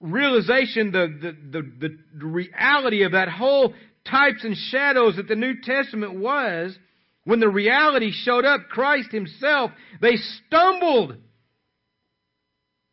[0.00, 3.72] realization, the, the, the, the reality of that whole
[4.04, 6.76] types and shadows that the New Testament was,
[7.24, 11.16] when the reality showed up, Christ Himself, they stumbled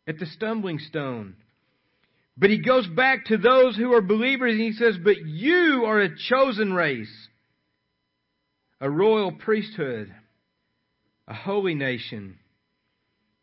[0.07, 1.35] at the stumbling stone.
[2.37, 5.99] But He goes back to those who are believers and He says, But you are
[5.99, 7.22] a chosen race,
[8.83, 10.13] a royal priesthood,
[11.25, 12.37] a holy nation,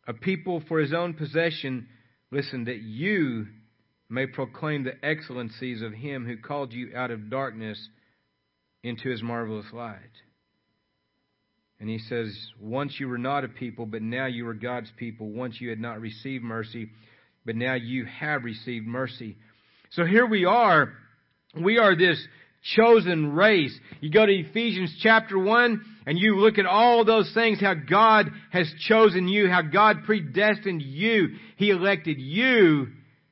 [0.07, 1.87] a people for his own possession.
[2.29, 3.47] Listen, that you
[4.07, 7.89] may proclaim the excellencies of him who called you out of darkness
[8.83, 9.97] into his marvelous light.
[11.79, 15.27] And he says, Once you were not a people, but now you are God's people.
[15.27, 16.91] Once you had not received mercy,
[17.47, 19.37] but now you have received mercy.
[19.89, 20.93] So here we are.
[21.59, 22.23] We are this
[22.75, 23.77] chosen race.
[24.01, 28.29] You go to Ephesians chapter 1 and you look at all those things, how God
[28.51, 31.29] has chosen you, how God predestined you.
[31.57, 32.87] He elected you.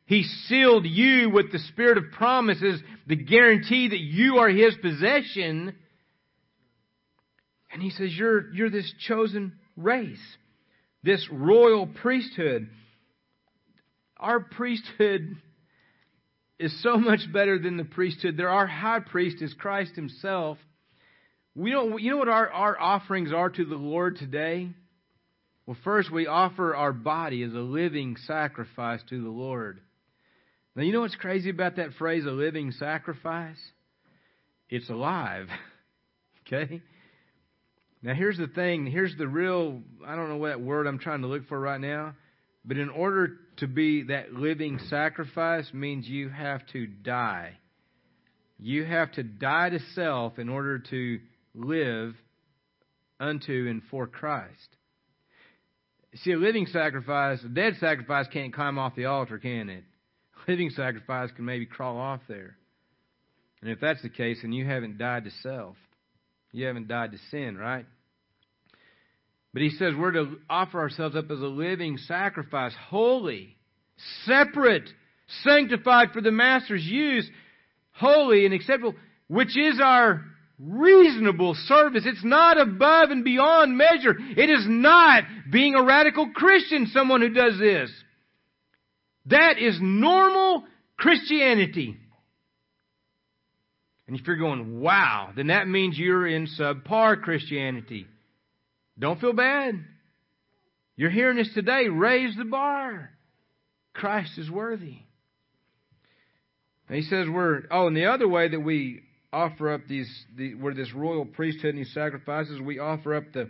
[0.05, 5.75] He sealed you with the spirit of promises, the guarantee that you are His possession.
[7.71, 10.17] And he says, You're, you're this chosen race,
[11.03, 12.69] this royal priesthood.
[14.17, 15.37] Our priesthood
[16.59, 18.35] is so much better than the priesthood.
[18.37, 20.57] There, our high priest is Christ Himself.
[21.55, 24.69] We don't, you know what our, our offerings are to the Lord today?
[25.65, 29.79] Well, first, we offer our body as a living sacrifice to the Lord.
[30.75, 33.59] Now, you know what's crazy about that phrase, a living sacrifice?
[34.69, 35.47] It's alive.
[36.47, 36.81] okay?
[38.01, 38.85] Now, here's the thing.
[38.85, 42.15] Here's the real, I don't know what word I'm trying to look for right now,
[42.65, 47.57] but in order to be that living sacrifice means you have to die.
[48.57, 51.19] You have to die to self in order to
[51.55, 52.15] live
[53.19, 54.75] unto and for Christ.
[56.15, 59.83] See, a living sacrifice, a dead sacrifice can't climb off the altar, can it?
[60.47, 62.57] A living sacrifice can maybe crawl off there.
[63.61, 65.75] And if that's the case, then you haven't died to self.
[66.51, 67.85] You haven't died to sin, right?
[69.53, 73.55] But he says we're to offer ourselves up as a living sacrifice, holy,
[74.25, 74.89] separate,
[75.43, 77.29] sanctified for the Master's use,
[77.91, 78.95] holy and acceptable,
[79.27, 80.23] which is our
[80.59, 82.03] reasonable service.
[82.05, 84.15] It's not above and beyond measure.
[84.19, 87.91] It is not being a radical Christian, someone who does this.
[89.27, 90.65] That is normal
[90.97, 91.97] Christianity.
[94.07, 98.07] And if you're going, wow, then that means you're in subpar Christianity.
[98.99, 99.75] Don't feel bad.
[100.95, 101.87] You're hearing this today.
[101.87, 103.11] Raise the bar.
[103.93, 104.97] Christ is worthy.
[106.87, 110.55] And he says we're, oh, and the other way that we offer up these, the,
[110.55, 113.49] we're this royal priesthood and these sacrifices, we offer up the,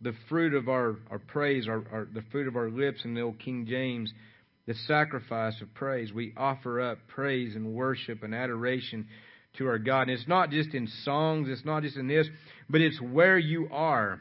[0.00, 3.20] the fruit of our, our praise, our, our, the fruit of our lips in the
[3.20, 4.12] old King James,
[4.66, 6.12] the sacrifice of praise.
[6.12, 9.06] We offer up praise and worship and adoration
[9.58, 10.02] to our God.
[10.02, 12.26] And it's not just in songs, it's not just in this,
[12.68, 14.20] but it's where you are.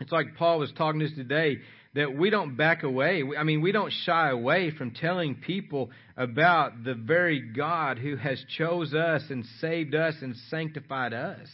[0.00, 1.58] It's like Paul was talking to us today
[1.94, 3.22] that we don't back away.
[3.38, 8.42] I mean, we don't shy away from telling people about the very God who has
[8.58, 11.48] chose us and saved us and sanctified us.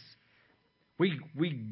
[0.99, 1.63] We we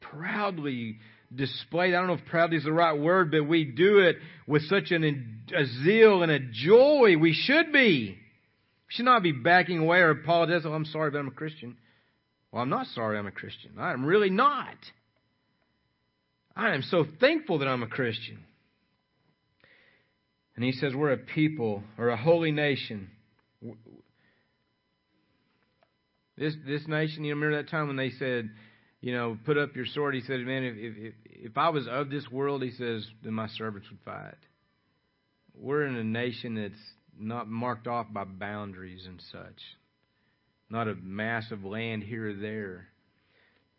[0.00, 0.98] proudly
[1.34, 1.88] display.
[1.88, 4.92] I don't know if proudly is the right word, but we do it with such
[4.92, 7.16] an, a zeal and a joy.
[7.18, 8.16] We should be.
[8.16, 10.70] We should not be backing away or apologizing.
[10.70, 11.76] Oh, I'm sorry, but I'm a Christian.
[12.52, 13.72] Well, I'm not sorry I'm a Christian.
[13.78, 14.76] I'm really not.
[16.56, 18.38] I am so thankful that I'm a Christian.
[20.56, 23.10] And he says we're a people or a holy nation.
[26.38, 28.50] This this nation, you remember that time when they said,
[29.02, 30.14] you know, put up your sword.
[30.14, 33.48] He said, man, if if if I was of this world, he says, then my
[33.48, 34.34] servants would fight.
[35.54, 36.82] We're in a nation that's
[37.18, 39.60] not marked off by boundaries and such,
[40.70, 42.88] not a mass of land here or there.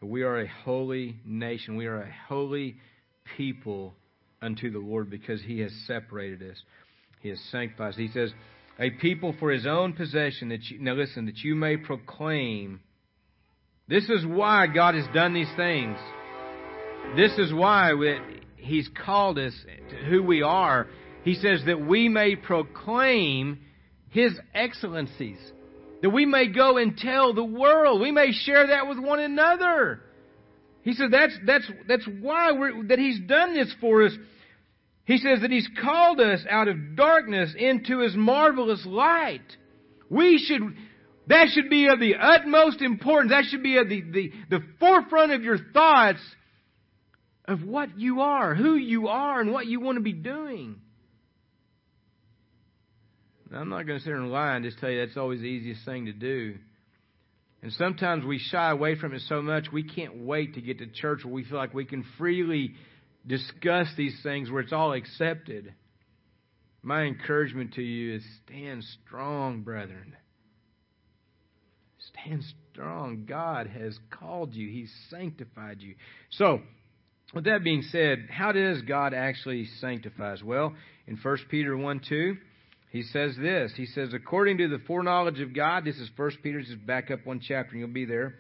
[0.02, 1.76] We are a holy nation.
[1.76, 2.78] We are a holy
[3.36, 3.96] people
[4.42, 6.58] unto the Lord because He has separated us.
[7.22, 7.98] He has sanctified us.
[7.98, 8.32] He says,
[8.80, 10.50] a people for His own possession.
[10.50, 12.80] That you, now listen, that you may proclaim.
[13.88, 15.98] This is why God has done these things.
[17.16, 17.94] This is why
[18.58, 19.54] He's called us
[19.90, 20.88] to who we are.
[21.24, 23.60] He says that we may proclaim
[24.10, 25.40] His excellencies.
[26.02, 28.02] That we may go and tell the world.
[28.02, 30.02] We may share that with one another.
[30.84, 32.52] He said that's, that's, that's why
[32.88, 34.14] that He's done this for us.
[35.06, 39.42] He says that He's called us out of darkness into His marvelous light.
[40.10, 40.62] We should,
[41.28, 43.32] that should be of the utmost importance.
[43.32, 46.20] That should be at the, the, the forefront of your thoughts
[47.46, 50.82] of what you are, who you are, and what you want to be doing.
[53.52, 55.40] Now, I'm not going to sit here and lie and just tell you that's always
[55.40, 56.56] the easiest thing to do.
[57.62, 60.88] And sometimes we shy away from it so much we can't wait to get to
[60.88, 62.74] church where we feel like we can freely
[63.26, 65.74] discuss these things where it's all accepted.
[66.84, 70.16] My encouragement to you is stand strong, brethren.
[72.14, 73.26] Stand strong.
[73.28, 75.96] God has called you, He's sanctified you.
[76.32, 76.62] So,
[77.34, 80.44] with that being said, how does God actually sanctify us?
[80.44, 80.76] Well,
[81.08, 82.38] in 1 Peter 1 2,
[82.92, 83.74] he says this.
[83.76, 87.26] He says, according to the foreknowledge of God, this is 1 Peter, just back up
[87.26, 88.36] one chapter and you'll be there.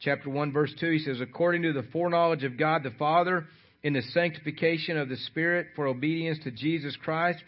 [0.00, 3.46] Chapter 1, verse 2, he says, according to the foreknowledge of God the Father,
[3.82, 7.38] in the sanctification of the Spirit for obedience to Jesus Christ,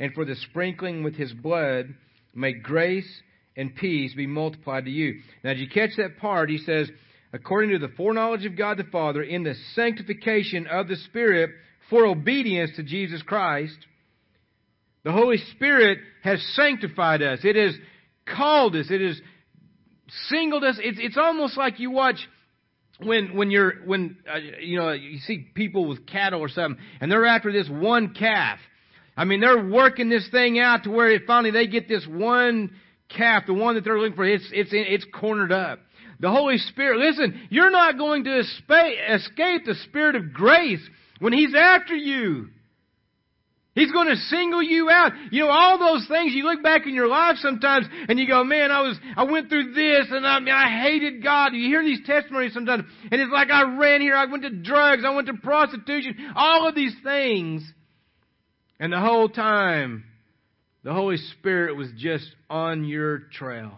[0.00, 1.94] and for the sprinkling with his blood,
[2.34, 3.08] may grace
[3.56, 5.20] and peace be multiplied to you.
[5.42, 6.48] Now, did you catch that part?
[6.48, 6.88] He says,
[7.32, 11.50] according to the foreknowledge of God the Father, in the sanctification of the Spirit
[11.90, 13.76] for obedience to Jesus Christ.
[15.08, 17.38] The Holy Spirit has sanctified us.
[17.42, 17.74] It has
[18.26, 18.88] called us.
[18.90, 19.18] It has
[20.28, 20.76] singled us.
[20.78, 22.28] It's, it's almost like you watch
[22.98, 27.10] when when you're when uh, you know you see people with cattle or something, and
[27.10, 28.58] they're after this one calf.
[29.16, 32.76] I mean, they're working this thing out to where finally they get this one
[33.08, 34.26] calf, the one that they're looking for.
[34.26, 35.78] It's it's it's cornered up.
[36.20, 40.86] The Holy Spirit, listen, you're not going to escape the Spirit of grace
[41.18, 42.50] when He's after you.
[43.78, 45.12] He's going to single you out.
[45.30, 48.42] You know, all those things, you look back in your life sometimes and you go,
[48.42, 51.52] man, I was, I went through this and I, I hated God.
[51.52, 55.04] You hear these testimonies sometimes and it's like I ran here, I went to drugs,
[55.06, 57.72] I went to prostitution, all of these things.
[58.80, 60.04] And the whole time,
[60.82, 63.72] the Holy Spirit was just on your trail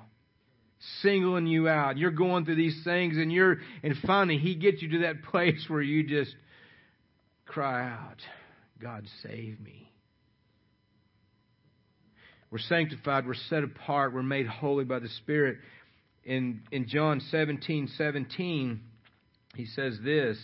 [1.03, 1.99] singling you out.
[1.99, 5.65] You're going through these things and you're, and finally He gets you to that place
[5.69, 6.35] where you just
[7.45, 8.17] cry out,
[8.81, 9.80] God save me.
[12.51, 15.59] We're sanctified, we're set apart, we're made holy by the Spirit.
[16.25, 18.81] In, in John 17 17,
[19.55, 20.37] he says this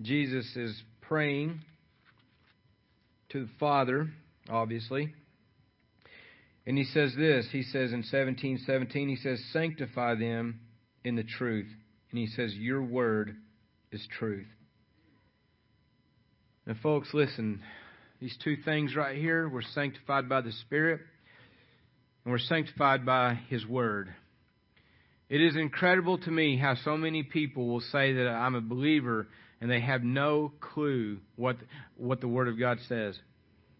[0.00, 1.60] Jesus is praying
[3.30, 4.08] to the Father,
[4.48, 5.12] obviously.
[6.66, 10.60] And he says this, he says in 17, 17, he says, Sanctify them
[11.02, 11.68] in the truth.
[12.10, 13.36] And he says, Your word
[13.90, 14.46] is truth.
[16.66, 17.62] Now, folks, listen,
[18.20, 21.00] these two things right here, we're sanctified by the Spirit,
[22.24, 24.12] and we're sanctified by His Word.
[25.28, 29.28] It is incredible to me how so many people will say that I'm a believer
[29.60, 31.56] and they have no clue what
[31.96, 33.18] what the Word of God says.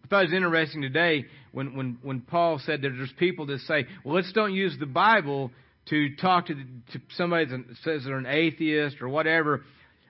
[0.03, 3.59] I thought it was interesting today when, when, when Paul said that there's people that
[3.61, 5.51] say, well, let's don't use the Bible
[5.89, 6.63] to talk to, the,
[6.93, 9.63] to somebody that says they're an atheist or whatever.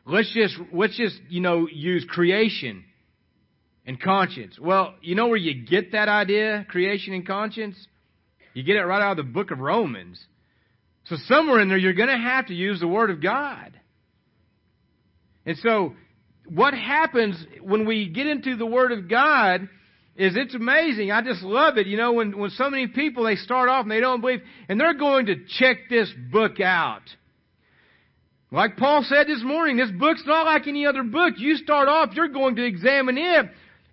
[0.05, 2.85] Let's just, let's just, you know, use creation
[3.89, 4.59] and conscience.
[4.59, 7.75] Well, you know where you get that idea, creation and conscience?
[8.53, 10.23] You get it right out of the book of Romans.
[11.05, 13.71] So somewhere in there, you're going to have to use the Word of God.
[15.43, 15.95] And so,
[16.47, 19.67] what happens when we get into the Word of God
[20.15, 21.11] is it's amazing.
[21.11, 21.87] I just love it.
[21.87, 24.79] You know, when, when so many people, they start off and they don't believe, and
[24.79, 27.01] they're going to check this book out.
[28.51, 31.35] Like Paul said this morning, this book's not like any other book.
[31.37, 33.47] You start off, you're going to examine it.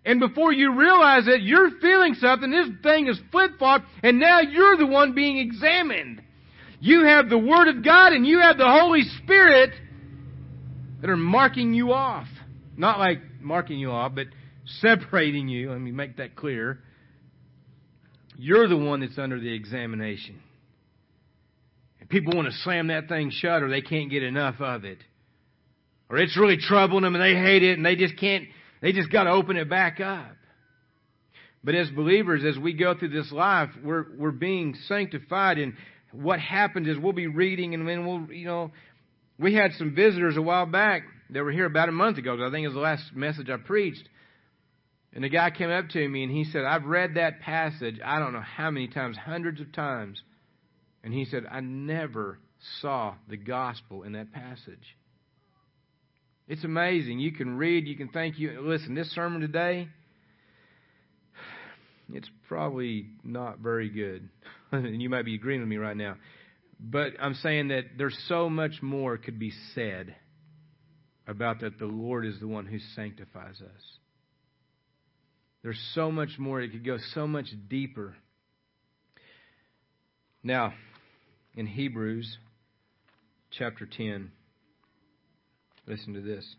[0.06, 4.76] And before you realize it, you're feeling something, this thing is flip-flop, and now you're
[4.76, 6.22] the one being examined.
[6.78, 9.70] You have the Word of God and you have the Holy Spirit
[11.00, 12.28] that are marking you off.
[12.76, 14.28] Not like marking you off, but
[14.64, 15.72] separating you.
[15.72, 16.78] Let me make that clear.
[18.36, 20.40] You're the one that's under the examination.
[21.98, 24.98] And people want to slam that thing shut or they can't get enough of it.
[26.08, 28.44] Or it's really troubling them and they hate it and they just can't,
[28.80, 30.36] they just got to open it back up.
[31.64, 35.74] But as believers, as we go through this life, we're, we're being sanctified and
[36.12, 38.70] what happens is we'll be reading and then we'll, you know,
[39.38, 42.34] we had some visitors a while back that were here about a month ago.
[42.34, 44.08] I think it was the last message I preached.
[45.12, 48.18] And the guy came up to me and he said, I've read that passage, I
[48.18, 50.22] don't know how many times, hundreds of times.
[51.02, 52.38] And he said, I never
[52.80, 54.96] saw the gospel in that passage.
[56.48, 57.18] It's amazing.
[57.18, 59.88] You can read, you can think you listen, this sermon today,
[62.12, 64.28] it's probably not very good.
[64.72, 66.16] and you might be agreeing with me right now.
[66.78, 70.14] But I'm saying that there's so much more could be said
[71.26, 73.82] about that the Lord is the one who sanctifies us.
[75.62, 76.60] There's so much more.
[76.60, 78.14] It could go so much deeper.
[80.44, 80.74] Now,
[81.56, 82.38] in Hebrews
[83.50, 84.30] chapter 10,
[85.86, 86.56] listen to this.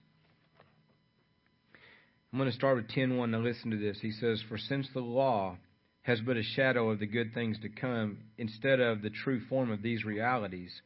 [2.31, 3.29] I'm going to start with 10:1.
[3.29, 3.99] Now listen to this.
[4.01, 5.57] He says, "For since the law
[6.03, 9.71] has but a shadow of the good things to come instead of the true form
[9.71, 10.81] of these realities,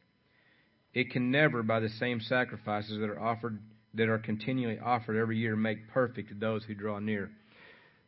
[0.94, 3.58] it can never by the same sacrifices that are offered
[3.94, 7.30] that are continually offered every year make perfect those who draw near."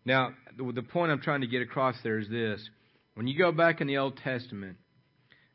[0.05, 2.69] Now, the point I'm trying to get across there is this.
[3.15, 4.77] When you go back in the Old Testament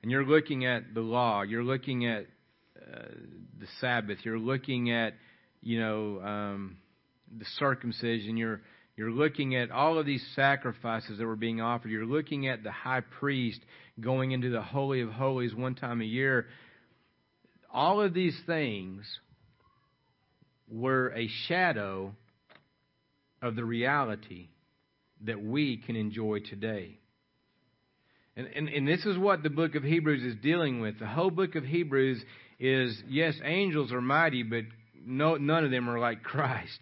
[0.01, 2.25] and you're looking at the law, you're looking at
[3.59, 5.13] the Sabbath, you're looking at,
[5.61, 6.77] you know, um,
[7.37, 8.61] the circumcision, you're
[8.99, 11.89] you're looking at all of these sacrifices that were being offered.
[11.89, 13.61] You're looking at the high priest
[13.97, 16.47] going into the Holy of Holies one time a year.
[17.73, 19.05] All of these things
[20.69, 22.13] were a shadow
[23.41, 24.49] of the reality
[25.21, 26.99] that we can enjoy today.
[28.35, 30.99] And, and, and this is what the book of Hebrews is dealing with.
[30.99, 32.21] The whole book of Hebrews
[32.59, 34.63] is yes, angels are mighty, but
[35.05, 36.79] no, none of them are like Christ.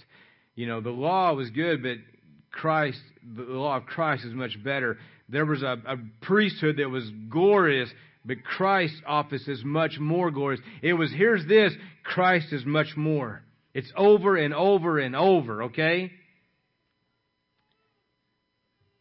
[0.55, 1.97] You know, the law was good, but
[2.51, 2.99] Christ,
[3.36, 4.97] the law of Christ is much better.
[5.30, 7.89] There was a, a priesthood that was glorious,
[8.25, 10.61] but Christ's office is much more glorious.
[10.82, 11.73] It was, here's this,
[12.03, 13.43] Christ is much more.
[13.73, 16.11] It's over and over and over, okay?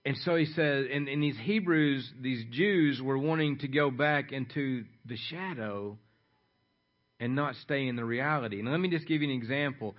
[0.04, 4.30] And so he says, and, and these Hebrews, these Jews were wanting to go back
[4.30, 5.98] into the shadow
[7.20, 8.60] and not stay in the reality.
[8.60, 9.96] And let me just give you an example.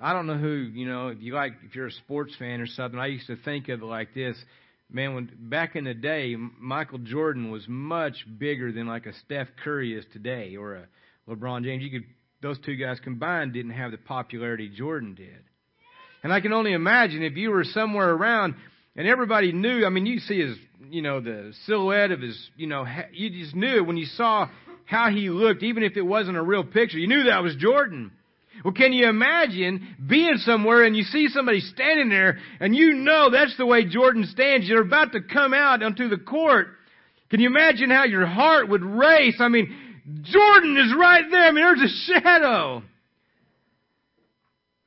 [0.00, 2.66] I don't know who, you know, if you like, if you're a sports fan or
[2.66, 4.36] something, I used to think of it like this.
[4.90, 9.48] Man, when back in the day, Michael Jordan was much bigger than like a Steph
[9.62, 10.86] Curry is today or a
[11.28, 11.82] LeBron James.
[11.82, 12.08] You could,
[12.42, 15.44] those two guys combined didn't have the popularity Jordan did.
[16.22, 18.54] And I can only imagine if you were somewhere around
[18.96, 20.56] and everybody knew, I mean, you see his,
[20.90, 24.48] you know, the silhouette of his, you know, you just knew when you saw
[24.90, 28.10] how he looked, even if it wasn't a real picture, you knew that was Jordan.
[28.64, 33.30] Well, can you imagine being somewhere and you see somebody standing there and you know
[33.30, 34.68] that's the way Jordan stands.
[34.68, 36.66] You're about to come out onto the court.
[37.30, 39.36] Can you imagine how your heart would race?
[39.38, 39.74] I mean,
[40.22, 41.46] Jordan is right there.
[41.46, 42.82] I mean, there's a shadow.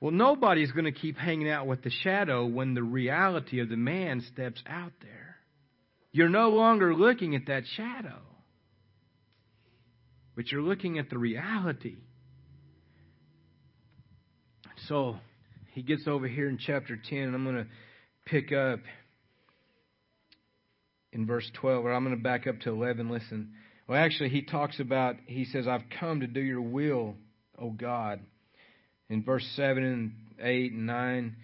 [0.02, 3.78] Well, nobody's going to keep hanging out with the shadow when the reality of the
[3.78, 5.38] man steps out there.
[6.12, 8.20] You're no longer looking at that shadow,
[10.36, 11.98] but you're looking at the reality.
[14.88, 15.18] So
[15.72, 17.68] he gets over here in chapter 10, and I'm going to
[18.26, 18.80] pick up
[21.12, 23.10] in verse 12, or I'm going to back up to 11.
[23.10, 23.54] Listen.
[23.88, 27.16] Well, actually, he talks about, he says, I've come to do your will,
[27.60, 28.22] O God.
[29.10, 31.36] In verse 7 and 8 and 9,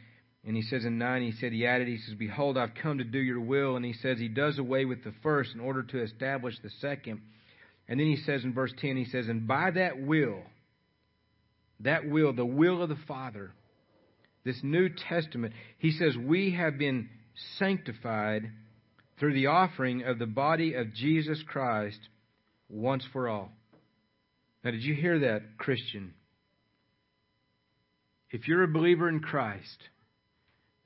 [0.46, 3.04] and he says in 9, he said, he added, he says, Behold, I've come to
[3.04, 3.76] do your will.
[3.76, 7.22] And he says he does away with the first in order to establish the second.
[7.90, 10.44] And then he says in verse 10, he says, And by that will,
[11.80, 13.52] that will, the will of the Father,
[14.46, 17.10] this New Testament, he says, we have been
[17.58, 18.52] sanctified
[19.20, 22.00] through the offering of the body of Jesus Christ
[22.70, 23.52] once for all.
[24.64, 26.14] Now, did you hear that, Christian?
[28.30, 29.90] If you're a believer in Christ,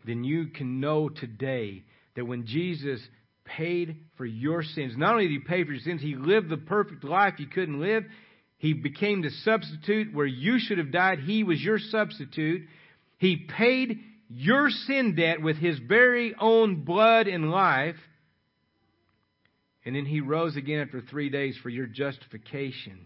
[0.06, 1.84] then you can know today
[2.16, 3.02] that when Jesus
[3.46, 6.58] paid for your sins, not only did he pay for your sins, he lived the
[6.58, 8.04] perfect life you couldn't live.
[8.58, 11.20] He became the substitute where you should have died.
[11.20, 12.68] He was your substitute.
[13.18, 17.98] He paid your sin debt with his very own blood and life.
[19.86, 23.06] And then he rose again after three days for your justification.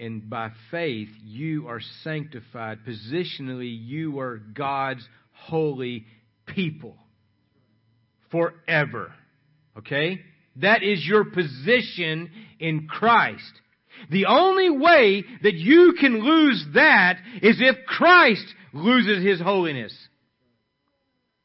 [0.00, 2.78] And by faith, you are sanctified.
[2.88, 6.06] Positionally, you are God's holy
[6.46, 6.96] people
[8.32, 9.12] forever.
[9.78, 10.20] Okay?
[10.56, 13.52] That is your position in Christ.
[14.10, 19.96] The only way that you can lose that is if Christ loses His holiness.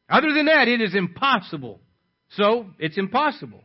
[0.10, 1.80] Other than that, it is impossible.
[2.32, 3.64] So, it's impossible.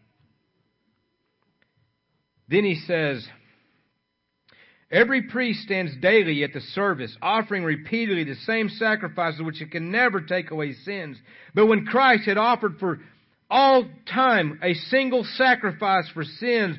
[2.49, 3.27] Then he says,
[4.93, 10.21] Every priest stands daily at the service, offering repeatedly the same sacrifices which can never
[10.21, 11.17] take away sins.
[11.55, 13.01] But when Christ had offered for
[13.53, 16.79] all time a single sacrifice for sins.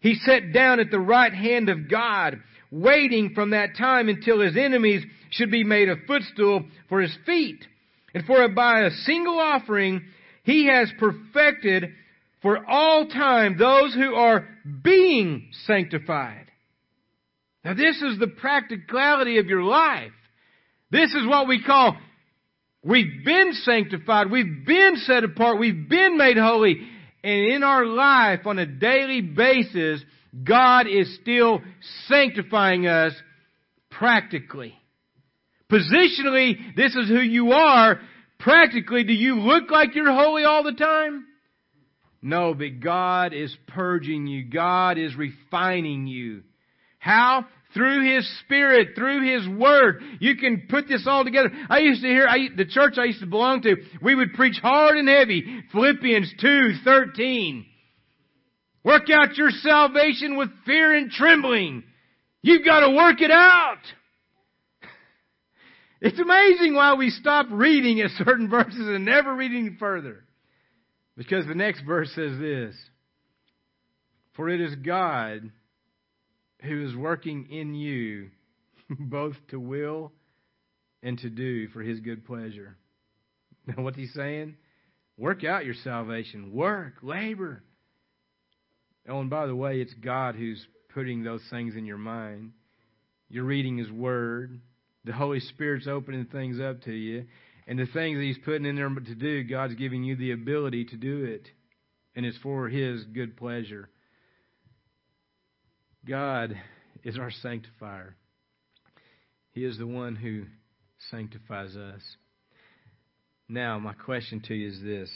[0.00, 2.40] He sat down at the right hand of God,
[2.70, 7.64] waiting from that time until his enemies should be made a footstool for his feet.
[8.14, 10.02] And for by a single offering,
[10.42, 11.92] he has perfected
[12.40, 14.48] for all time those who are
[14.82, 16.45] being sanctified.
[17.66, 20.12] Now this is the practicality of your life.
[20.92, 21.96] This is what we call
[22.84, 24.30] We've been sanctified.
[24.30, 25.58] We've been set apart.
[25.58, 26.76] We've been made holy.
[27.24, 30.00] And in our life on a daily basis,
[30.44, 31.62] God is still
[32.06, 33.12] sanctifying us
[33.90, 34.78] practically.
[35.68, 37.98] Positionally, this is who you are.
[38.38, 41.26] Practically, do you look like you're holy all the time?
[42.22, 44.44] No, but God is purging you.
[44.44, 46.44] God is refining you.
[47.00, 47.46] How?
[47.74, 50.02] Through His Spirit, through His Word.
[50.20, 51.50] You can put this all together.
[51.68, 54.58] I used to hear, I, the church I used to belong to, we would preach
[54.60, 55.62] hard and heavy.
[55.72, 57.66] Philippians 2, 13.
[58.84, 61.82] Work out your salvation with fear and trembling.
[62.42, 63.78] You've got to work it out.
[65.98, 70.24] It's amazing why we stop reading at certain verses and never reading further.
[71.16, 72.76] Because the next verse says this
[74.36, 75.50] For it is God
[76.62, 78.30] who is working in you
[78.90, 80.12] both to will
[81.02, 82.76] and to do for his good pleasure.
[83.66, 84.56] Now, what's he saying?
[85.18, 86.52] Work out your salvation.
[86.52, 87.62] Work, labor.
[89.08, 92.52] Oh, and by the way, it's God who's putting those things in your mind.
[93.28, 94.60] You're reading His Word.
[95.04, 97.26] The Holy Spirit's opening things up to you.
[97.66, 100.86] And the things that He's putting in there to do, God's giving you the ability
[100.86, 101.48] to do it.
[102.14, 103.88] And it's for His good pleasure.
[106.08, 106.56] God
[107.02, 108.14] is our sanctifier.
[109.52, 110.44] He is the one who
[111.10, 112.02] sanctifies us.
[113.48, 115.10] Now, my question to you is this.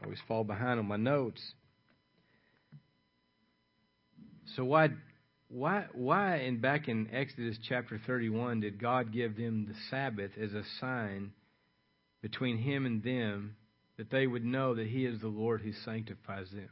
[0.00, 1.40] I always fall behind on my notes.
[4.56, 4.88] So why
[5.48, 10.52] why why in back in Exodus chapter 31 did God give them the Sabbath as
[10.52, 11.32] a sign
[12.20, 13.56] between him and them
[13.98, 16.70] that they would know that he is the Lord who sanctifies them?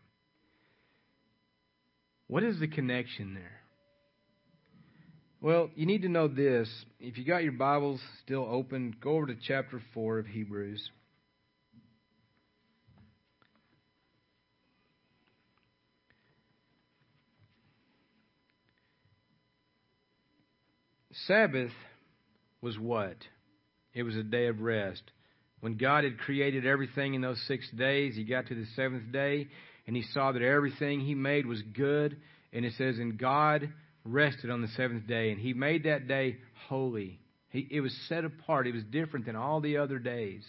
[2.27, 3.61] What is the connection there?
[5.41, 6.69] Well, you need to know this.
[6.99, 10.91] If you got your Bibles still open, go over to chapter 4 of Hebrews.
[21.27, 21.73] Sabbath
[22.61, 23.17] was what?
[23.95, 25.03] It was a day of rest.
[25.61, 29.49] When God had created everything in those six days, He got to the seventh day
[29.87, 32.17] and He saw that everything He made was good.
[32.53, 33.73] And it says, And God
[34.05, 36.39] rested on the seventh day, and He made that day
[36.69, 37.21] holy.
[37.51, 40.45] He, it was set apart, it was different than all the other days.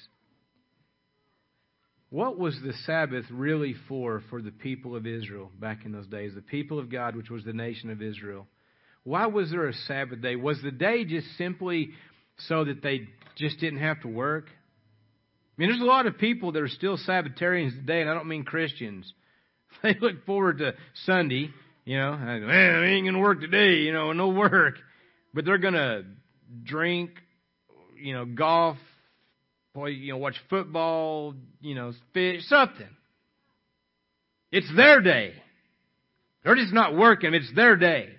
[2.09, 6.33] What was the Sabbath really for for the people of Israel back in those days?
[6.35, 8.47] The people of God, which was the nation of Israel.
[9.03, 10.35] Why was there a Sabbath day?
[10.35, 11.91] Was the day just simply
[12.49, 13.07] so that they
[13.37, 14.47] just didn't have to work?
[15.61, 18.43] Mean, there's a lot of people that are still Sabbatarians today, and I don't mean
[18.43, 19.13] Christians.
[19.83, 20.73] They look forward to
[21.05, 21.49] Sunday,
[21.85, 24.79] you know, man, I ain't going to work today, you know, no work.
[25.35, 26.03] But they're going to
[26.63, 27.11] drink,
[27.95, 28.77] you know, golf,
[29.73, 32.89] play, you know, watch football, you know, fish, something.
[34.51, 35.35] It's their day.
[36.43, 38.09] They're just not working, it's their day.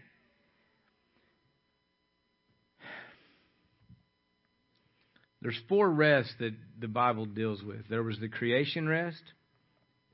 [5.42, 7.88] There's four rests that the Bible deals with.
[7.88, 9.22] There was the creation rest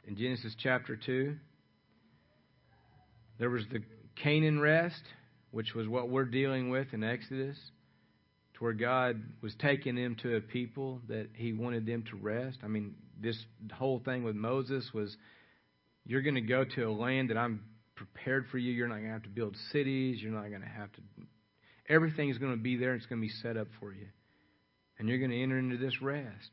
[0.06, 1.34] in Genesis chapter 2.
[3.38, 3.80] There was the
[4.22, 5.02] Canaan rest,
[5.50, 7.56] which was what we're dealing with in Exodus,
[8.54, 12.58] to where God was taking them to a people that He wanted them to rest.
[12.62, 13.38] I mean, this
[13.72, 15.16] whole thing with Moses was
[16.04, 17.62] you're going to go to a land that I'm
[17.96, 18.72] prepared for you.
[18.72, 20.20] You're not going to have to build cities.
[20.20, 21.00] You're not going to have to.
[21.88, 22.94] Everything is going to be there.
[22.94, 24.06] It's going to be set up for you
[24.98, 26.50] and you're going to enter into this rest.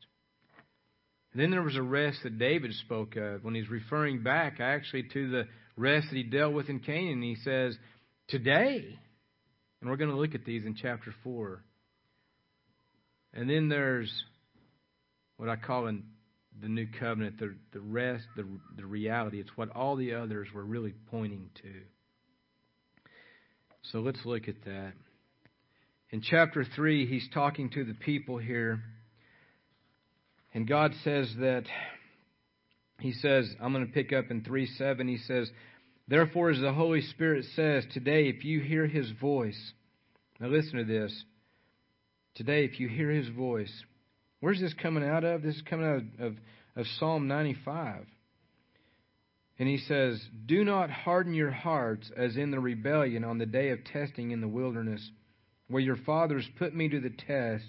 [1.34, 5.04] And then there was a rest that David spoke of when he's referring back actually
[5.14, 5.44] to the
[5.76, 7.22] rest that he dealt with in Canaan.
[7.22, 7.78] He says,
[8.28, 8.98] Today.
[9.82, 11.62] And we're going to look at these in chapter 4.
[13.34, 14.12] And then there's
[15.38, 16.04] what I call in
[16.62, 18.46] the new covenant, the, the rest, the,
[18.78, 19.40] the reality.
[19.40, 21.74] It's what all the others were really pointing to.
[23.92, 24.94] So let's look at that.
[26.12, 28.82] In chapter 3, he's talking to the people here.
[30.54, 31.64] And God says that,
[33.00, 35.08] he says, I'm going to pick up in 3 7.
[35.08, 35.50] He says,
[36.08, 39.60] Therefore, as the Holy Spirit says, today, if you hear his voice,
[40.40, 41.12] now listen to this.
[42.36, 43.72] Today, if you hear his voice,
[44.40, 45.42] where's this coming out of?
[45.42, 46.38] This is coming out of, of,
[46.76, 48.06] of Psalm 95.
[49.58, 53.70] And he says, Do not harden your hearts as in the rebellion on the day
[53.70, 55.10] of testing in the wilderness
[55.68, 57.66] where your fathers put me to the test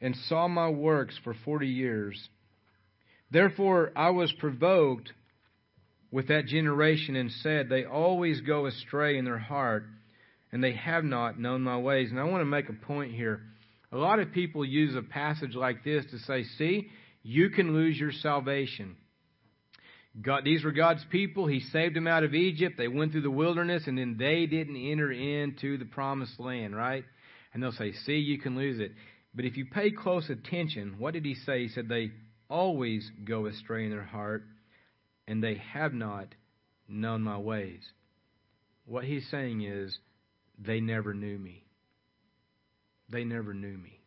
[0.00, 2.28] and saw my works for forty years.
[3.30, 5.12] Therefore I was provoked
[6.10, 9.84] with that generation and said, They always go astray in their heart,
[10.52, 12.10] and they have not known my ways.
[12.10, 13.42] And I want to make a point here.
[13.92, 16.88] A lot of people use a passage like this to say, See,
[17.22, 18.96] you can lose your salvation.
[20.20, 21.46] God, these were God's people.
[21.46, 22.76] He saved them out of Egypt.
[22.76, 27.04] They went through the wilderness, and then they didn't enter into the promised land, right?
[27.52, 28.92] And they'll say, See, you can lose it.
[29.34, 31.62] But if you pay close attention, what did he say?
[31.62, 32.10] He said, They
[32.48, 34.44] always go astray in their heart,
[35.26, 36.34] and they have not
[36.88, 37.82] known my ways.
[38.86, 39.96] What he's saying is,
[40.58, 41.64] they never knew me.
[43.10, 43.97] They never knew me.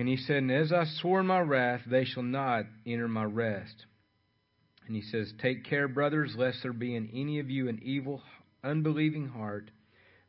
[0.00, 3.24] And he said, And as I swore in my wrath, they shall not enter my
[3.24, 3.84] rest.
[4.86, 8.22] And he says, Take care, brothers, lest there be in any of you an evil,
[8.64, 9.70] unbelieving heart,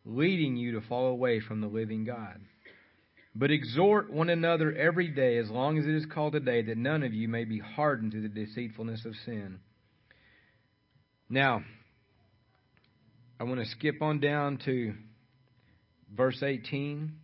[0.03, 2.41] leading you to fall away from the living God.
[3.33, 6.77] But exhort one another every day, as long as it is called a day, that
[6.77, 9.59] none of you may be hardened to the deceitfulness of sin.
[11.29, 11.63] Now,
[13.39, 14.95] I want to skip on down to
[16.13, 17.20] verse 18.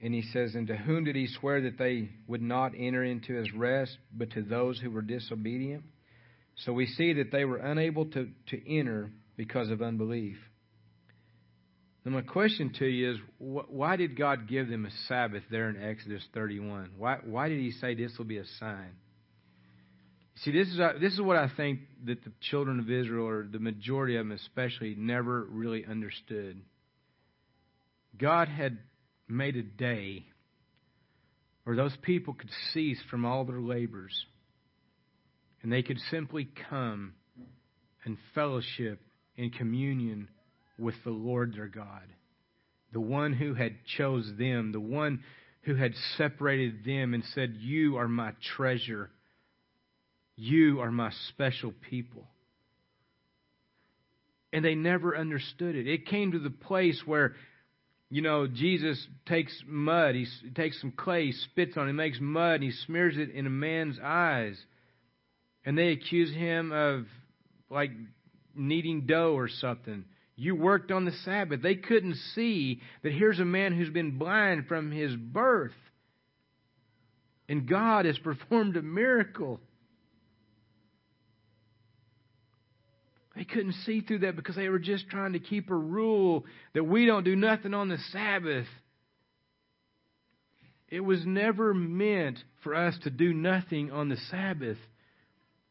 [0.00, 3.34] And he says, And to whom did he swear that they would not enter into
[3.34, 5.84] his rest, but to those who were disobedient?
[6.56, 10.36] So we see that they were unable to, to enter because of unbelief.
[12.04, 15.68] Now, my question to you is wh- why did God give them a Sabbath there
[15.68, 16.92] in Exodus 31?
[16.96, 18.92] Why, why did He say this will be a sign?
[20.36, 23.48] See, this is, uh, this is what I think that the children of Israel, or
[23.50, 26.60] the majority of them especially, never really understood.
[28.18, 28.78] God had
[29.28, 30.24] made a day
[31.64, 34.26] where those people could cease from all their labors
[35.62, 37.14] and they could simply come
[38.04, 39.00] and fellowship
[39.36, 40.28] in communion
[40.78, 42.04] with the Lord their God,
[42.92, 45.24] the one who had chose them, the one
[45.62, 49.10] who had separated them and said, "You are my treasure.
[50.36, 52.30] You are my special people."
[54.52, 55.88] And they never understood it.
[55.88, 57.34] It came to the place where
[58.08, 62.56] you know, Jesus takes mud, he takes some clay, he spits on it, makes mud,
[62.56, 64.56] and he smears it in a man's eyes.
[65.64, 67.06] And they accuse him of
[67.68, 67.90] like
[68.54, 70.04] kneading dough or something.
[70.36, 71.62] You worked on the Sabbath.
[71.62, 75.72] They couldn't see that here's a man who's been blind from his birth.
[77.48, 79.60] And God has performed a miracle.
[83.36, 86.84] They couldn't see through that because they were just trying to keep a rule that
[86.84, 88.66] we don't do nothing on the Sabbath.
[90.88, 94.78] It was never meant for us to do nothing on the Sabbath.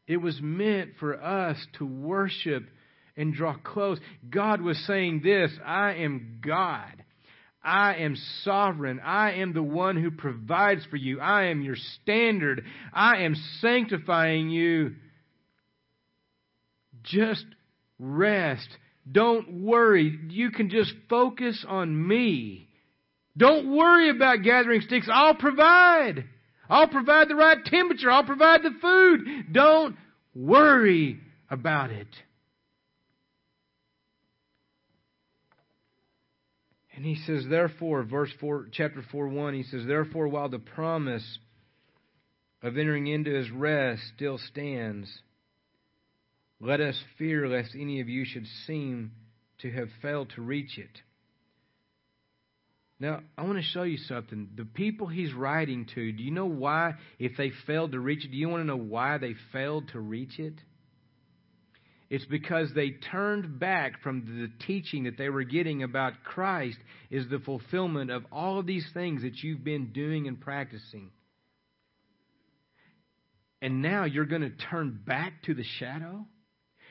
[0.06, 2.64] It was meant for us to worship
[3.16, 3.98] and draw close.
[4.30, 7.02] God was saying this I am God.
[7.64, 8.14] I am
[8.44, 9.00] sovereign.
[9.00, 11.18] I am the one who provides for you.
[11.18, 12.64] I am your standard.
[12.92, 14.94] I am sanctifying you
[17.02, 17.44] just
[17.98, 18.68] rest.
[19.10, 20.18] Don't worry.
[20.28, 22.68] You can just focus on me.
[23.36, 25.08] Don't worry about gathering sticks.
[25.12, 26.24] I'll provide.
[26.68, 28.10] I'll provide the right temperature.
[28.10, 29.52] I'll provide the food.
[29.52, 29.96] Don't
[30.34, 31.20] worry
[31.50, 32.08] about it.
[36.96, 41.38] And he says, therefore, verse 4, chapter 4, 1, he says, therefore, while the promise
[42.62, 45.20] of entering into his rest still stands,
[46.60, 49.12] let us fear lest any of you should seem
[49.58, 51.00] to have failed to reach it.
[52.98, 54.48] Now, I want to show you something.
[54.56, 58.30] The people he's writing to, do you know why, if they failed to reach it,
[58.30, 60.54] do you want to know why they failed to reach it?
[62.08, 66.78] It's because they turned back from the teaching that they were getting about Christ
[67.10, 71.10] is the fulfillment of all of these things that you've been doing and practicing.
[73.60, 76.26] And now you're going to turn back to the shadow?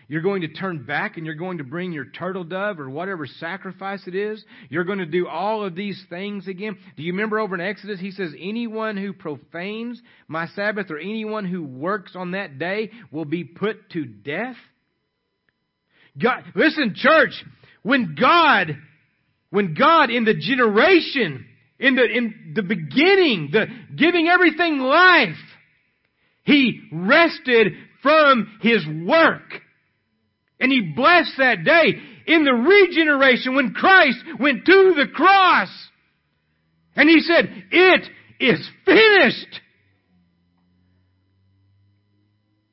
[0.08, 3.26] You're going to turn back and you're going to bring your turtle dove or whatever
[3.26, 4.44] sacrifice it is.
[4.70, 6.78] You're going to do all of these things again.
[6.96, 11.46] Do you remember over in Exodus, he says, anyone who profanes my Sabbath or anyone
[11.46, 14.58] who works on that day will be put to death?
[16.22, 17.44] God, listen, church,
[17.82, 18.78] when God,
[19.50, 21.46] when God in the generation,
[21.80, 25.36] in the, in the beginning, the giving everything life,
[26.44, 29.42] He rested from His work.
[30.60, 31.96] And he blessed that day
[32.28, 35.70] in the regeneration when Christ went to the cross.
[36.96, 39.62] And he said, it is finished.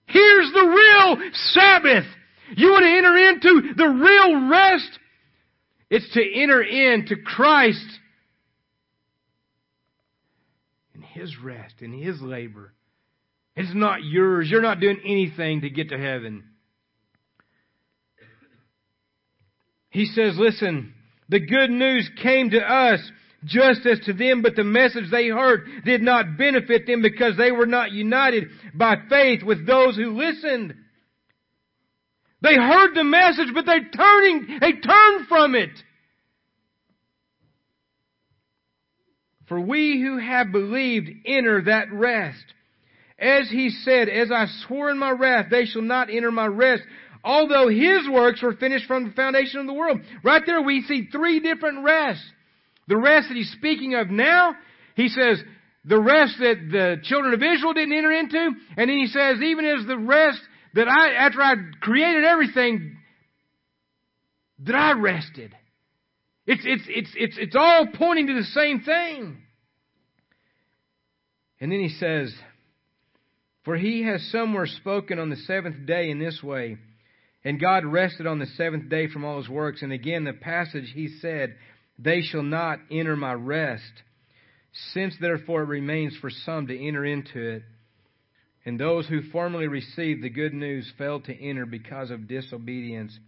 [0.07, 2.05] Here's the real Sabbath.
[2.55, 4.99] You want to enter into the real rest?
[5.91, 7.87] It's to enter into Christ
[10.95, 12.73] and His rest, and His labor.
[13.57, 14.49] It's not yours.
[14.51, 16.45] You're not doing anything to get to heaven.
[19.93, 20.95] He says, listen,
[21.29, 22.99] the good news came to us
[23.45, 27.53] just as to them, but the message they heard did not benefit them because they
[27.53, 30.75] were not united by faith with those who listened.
[32.41, 35.71] They heard the message, but they turning, they turned from it.
[39.47, 42.45] For we who have believed enter that rest
[43.23, 46.83] as he said, as I swore in my wrath, they shall not enter my rest,
[47.25, 50.01] although his works were finished from the foundation of the world.
[50.23, 52.25] Right there we see three different rests.
[52.89, 54.55] The rest that he's speaking of now,
[54.97, 55.43] he says,
[55.85, 59.65] the rest that the children of Israel didn't enter into, and then he says, even
[59.65, 60.41] as the rest
[60.75, 62.97] that I, after I created everything,
[64.61, 65.55] that I rested.
[66.47, 69.43] It's, it's, it's, it's, it's all pointing to the same thing.
[71.61, 72.35] And then he says,
[73.65, 76.79] For he has somewhere spoken on the seventh day in this way,
[77.45, 79.83] and God rested on the seventh day from all his works.
[79.83, 81.57] And again, the passage he said,
[81.99, 83.93] They shall not enter my rest.
[84.93, 87.63] Since therefore it remains for some to enter into it,
[88.65, 93.19] and those who formerly received the good news failed to enter because of disobedience.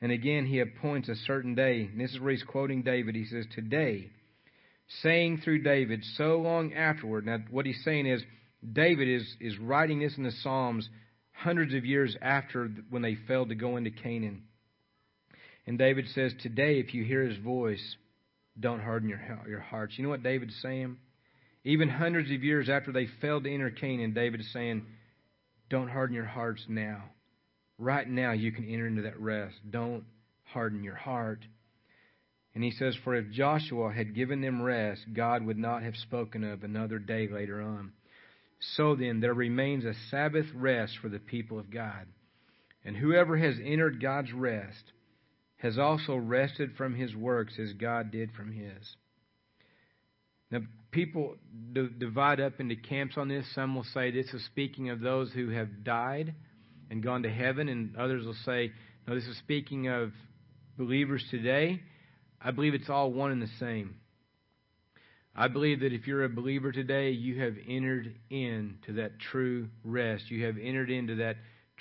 [0.00, 1.88] And again, he appoints a certain day.
[1.92, 3.14] And this is where he's quoting David.
[3.14, 4.10] He says, Today,
[5.02, 7.26] saying through David so long afterward.
[7.26, 8.22] Now, what he's saying is,
[8.72, 10.88] David is, is writing this in the Psalms
[11.36, 14.42] hundreds of years after when they failed to go into Canaan.
[15.66, 17.96] And David says, Today, if you hear his voice,
[18.58, 19.94] don't harden your, your hearts.
[19.96, 20.96] You know what David's saying?
[21.64, 24.86] Even hundreds of years after they failed to enter Canaan, David is saying,
[25.68, 27.04] Don't harden your hearts now.
[27.78, 29.56] Right now, you can enter into that rest.
[29.68, 30.04] Don't
[30.44, 31.40] harden your heart.
[32.54, 36.44] And he says, For if Joshua had given them rest, God would not have spoken
[36.44, 37.92] of another day later on.
[38.58, 42.06] So then, there remains a Sabbath rest for the people of God.
[42.84, 44.92] And whoever has entered God's rest
[45.56, 48.96] has also rested from his works as God did from his.
[50.50, 50.60] Now,
[50.92, 51.36] people
[51.72, 53.46] d- divide up into camps on this.
[53.54, 56.34] Some will say this is speaking of those who have died
[56.90, 58.70] and gone to heaven, and others will say,
[59.06, 60.12] no, this is speaking of
[60.78, 61.80] believers today.
[62.40, 63.96] I believe it's all one and the same.
[65.38, 70.30] I believe that if you're a believer today, you have entered into that true rest.
[70.30, 71.36] You have entered into that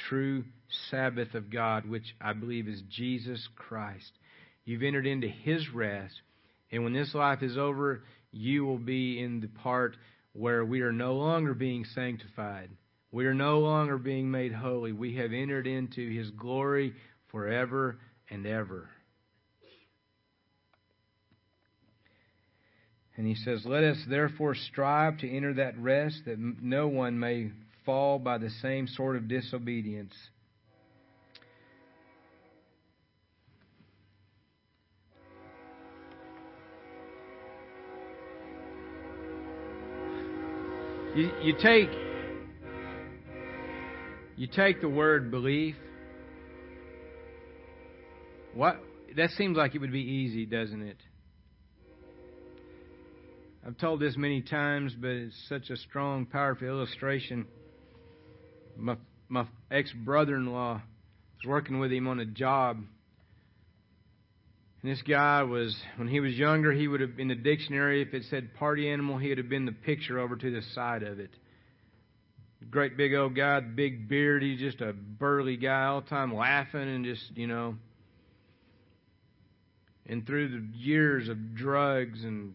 [0.09, 0.43] true
[0.91, 4.11] Sabbath of God, which I believe is Jesus Christ.
[4.65, 6.15] You've entered into His rest.
[6.69, 8.03] And when this life is over,
[8.33, 9.95] you will be in the part
[10.33, 12.69] where we are no longer being sanctified.
[13.11, 14.91] We are no longer being made holy.
[14.91, 16.93] We have entered into His glory
[17.31, 17.99] forever
[18.29, 18.89] and ever.
[23.17, 27.51] And he says, Let us therefore strive to enter that rest, that no one may
[27.85, 30.13] fall by the same sort of disobedience.
[41.15, 41.89] You, you take
[44.35, 45.75] you take the word belief.
[48.53, 48.81] What
[49.15, 50.97] that seems like it would be easy, doesn't it?
[53.67, 57.47] I've told this many times, but it's such a strong, powerful illustration.
[58.77, 58.95] My
[59.27, 62.77] my ex brother-in-law was working with him on a job,
[64.83, 68.13] and this guy was, when he was younger, he would have, in the dictionary, if
[68.13, 71.19] it said party animal, he would have been the picture over to the side of
[71.19, 71.31] it.
[72.69, 74.43] Great big old guy, big beard.
[74.43, 77.77] He's just a burly guy all the time laughing and just, you know.
[80.05, 82.53] And through the years of drugs and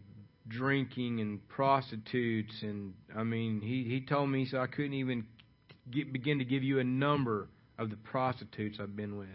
[0.50, 5.24] drinking and prostitutes, and I mean, he, he told me, so I couldn't even
[5.90, 7.48] get, begin to give you a number
[7.78, 9.28] of the prostitutes I've been with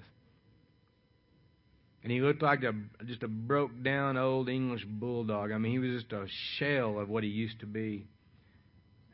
[2.05, 2.71] and he looked like a
[3.05, 5.51] just a broke down old English bulldog.
[5.51, 6.27] I mean, he was just a
[6.59, 8.05] shell of what he used to be.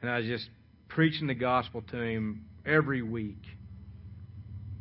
[0.02, 0.50] And I was just
[0.90, 3.42] preaching the gospel to him every week.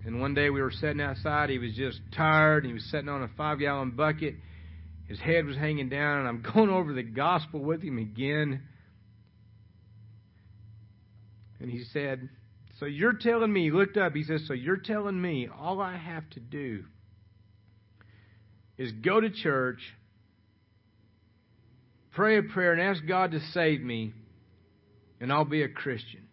[0.05, 1.51] And one day we were sitting outside.
[1.51, 2.65] He was just tired.
[2.65, 4.35] And he was sitting on a five gallon bucket.
[5.11, 8.63] His head was hanging down, and I'm going over the gospel with him again.
[11.59, 12.29] And he said,
[12.79, 15.97] So you're telling me, he looked up, he says, So you're telling me all I
[15.97, 16.85] have to do
[18.79, 19.81] is go to church,
[22.13, 24.13] pray a prayer, and ask God to save me,
[25.21, 26.29] and I'll be a Christian.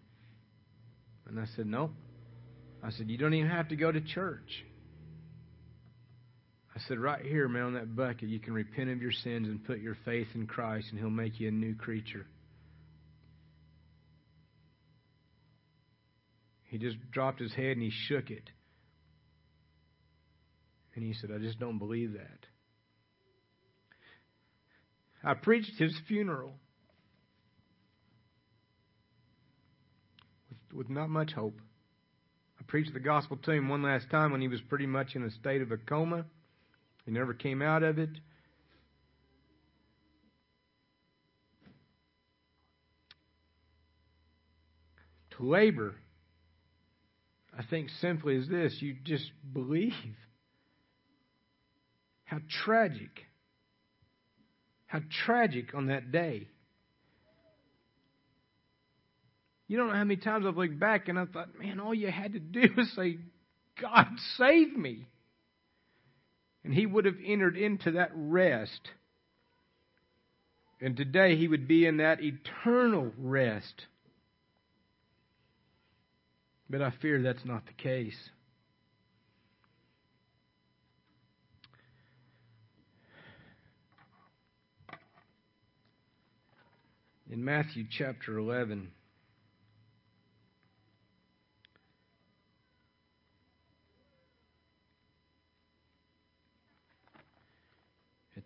[1.26, 1.90] And I said, No.
[2.84, 4.66] I said, You don't even have to go to church.
[6.78, 9.66] I said, Right here, man, on that bucket, you can repent of your sins and
[9.66, 12.28] put your faith in Christ, and He'll make you a new creature.
[16.66, 18.50] He just dropped his head and he shook it.
[20.94, 22.46] And he said, I just don't believe that.
[25.24, 26.54] I preached his funeral
[30.50, 31.60] with, with not much hope.
[32.60, 35.24] I preached the gospel to him one last time when he was pretty much in
[35.24, 36.26] a state of a coma.
[37.08, 38.12] He never came out of it.
[45.38, 45.96] to labor,
[47.58, 49.94] I think simply is this you just believe.
[52.26, 53.26] How tragic.
[54.86, 56.48] How tragic on that day.
[59.68, 62.10] You don't know how many times I've looked back and I thought, man, all you
[62.10, 63.18] had to do was say,
[63.82, 65.08] God, save me.
[66.68, 68.92] And he would have entered into that rest.
[70.82, 73.86] And today he would be in that eternal rest.
[76.70, 78.18] But I fear that's not the case.
[87.32, 88.92] In Matthew chapter 11,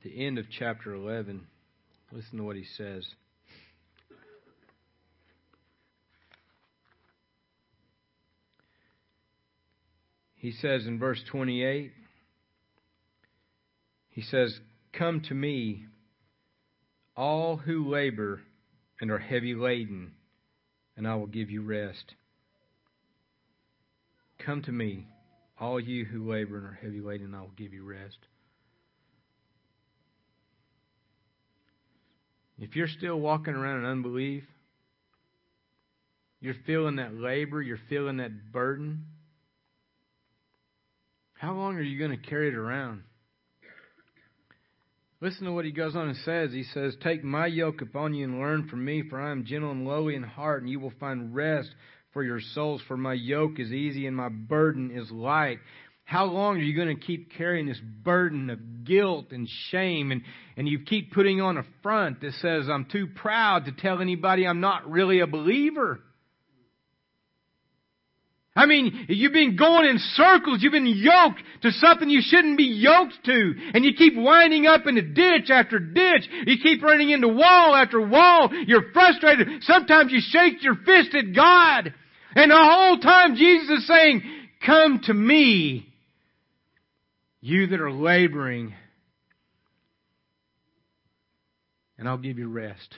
[0.03, 1.45] the end of chapter 11,
[2.11, 3.05] listen to what he says.
[10.35, 11.91] He says in verse 28,
[14.09, 14.59] he says,
[14.91, 15.85] Come to me,
[17.15, 18.41] all who labor
[18.99, 20.13] and are heavy laden,
[20.97, 22.15] and I will give you rest.
[24.39, 25.05] Come to me,
[25.59, 28.17] all you who labor and are heavy laden, and I will give you rest.
[32.61, 34.43] If you're still walking around in unbelief,
[36.39, 39.05] you're feeling that labor, you're feeling that burden,
[41.33, 43.01] how long are you going to carry it around?
[45.21, 46.51] Listen to what he goes on and says.
[46.51, 49.71] He says, Take my yoke upon you and learn from me, for I am gentle
[49.71, 51.69] and lowly in heart, and you will find rest
[52.13, 55.59] for your souls, for my yoke is easy and my burden is light.
[56.03, 60.21] How long are you going to keep carrying this burden of guilt and shame and,
[60.57, 64.45] and you keep putting on a front that says, I'm too proud to tell anybody
[64.45, 66.01] I'm not really a believer?
[68.53, 70.61] I mean, you've been going in circles.
[70.61, 73.53] You've been yoked to something you shouldn't be yoked to.
[73.73, 76.27] And you keep winding up in a ditch after ditch.
[76.45, 78.49] You keep running into wall after wall.
[78.67, 79.63] You're frustrated.
[79.63, 81.93] Sometimes you shake your fist at God.
[82.35, 84.21] And the whole time Jesus is saying,
[84.65, 85.87] come to me.
[87.41, 88.73] You that are laboring,
[91.97, 92.95] and I'll give you rest.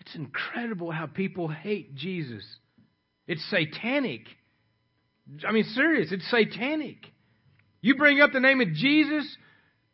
[0.00, 2.44] It's incredible how people hate Jesus.
[3.26, 4.22] It's satanic.
[5.46, 6.98] I mean, serious, it's satanic.
[7.80, 9.36] You bring up the name of Jesus,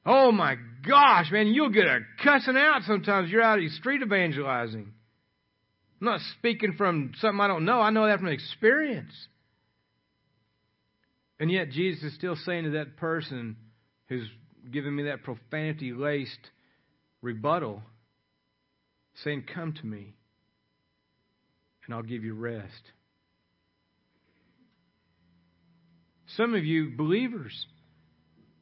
[0.05, 0.57] oh my
[0.87, 3.31] gosh, man, you'll get a cussing out sometimes.
[3.31, 4.93] You're out street evangelizing.
[6.01, 7.81] I'm not speaking from something I don't know.
[7.81, 9.12] I know that from experience.
[11.41, 13.57] And yet, Jesus is still saying to that person
[14.09, 14.28] who's
[14.70, 16.51] giving me that profanity laced
[17.22, 17.82] rebuttal,
[19.22, 20.14] saying, Come to me,
[21.86, 22.82] and I'll give you rest.
[26.36, 27.66] Some of you believers,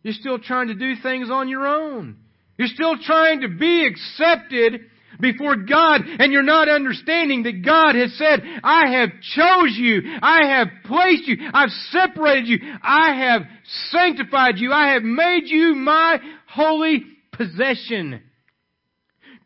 [0.03, 2.18] you're still trying to do things on your own.
[2.59, 4.83] You're still trying to be accepted
[5.21, 10.03] before God and you're not understanding that God has said, I have chose you.
[10.23, 11.37] I have placed you.
[11.53, 12.59] I've separated you.
[12.83, 13.43] I have
[13.91, 14.73] sanctified you.
[14.73, 18.23] I have made you my holy possession.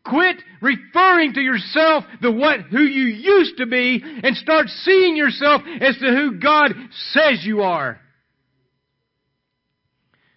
[0.04, 5.62] Quit referring to yourself the what, who you used to be and start seeing yourself
[5.80, 6.72] as to who God
[7.12, 8.00] says you are.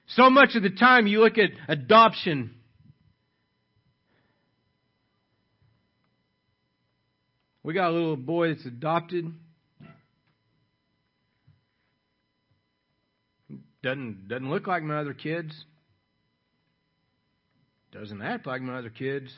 [0.08, 2.54] So much of the time you look at adoption
[7.64, 9.34] We got a little boy that's adopted.
[13.82, 15.54] Doesn't doesn't look like my other kids.
[17.92, 19.32] Doesn't act like my other kids.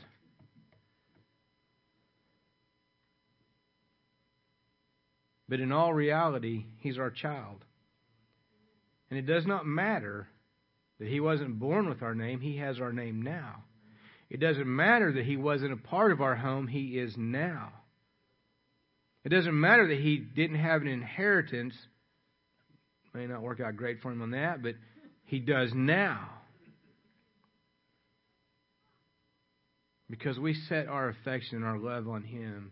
[5.47, 7.63] But in all reality, he's our child.
[9.09, 10.27] And it does not matter
[10.99, 13.63] that he wasn't born with our name, he has our name now.
[14.29, 17.71] It doesn't matter that he wasn't a part of our home, he is now.
[19.25, 21.73] It doesn't matter that he didn't have an inheritance.
[23.13, 24.75] May not work out great for him on that, but
[25.25, 26.29] he does now.
[30.07, 32.71] Because we set our affection and our love on him,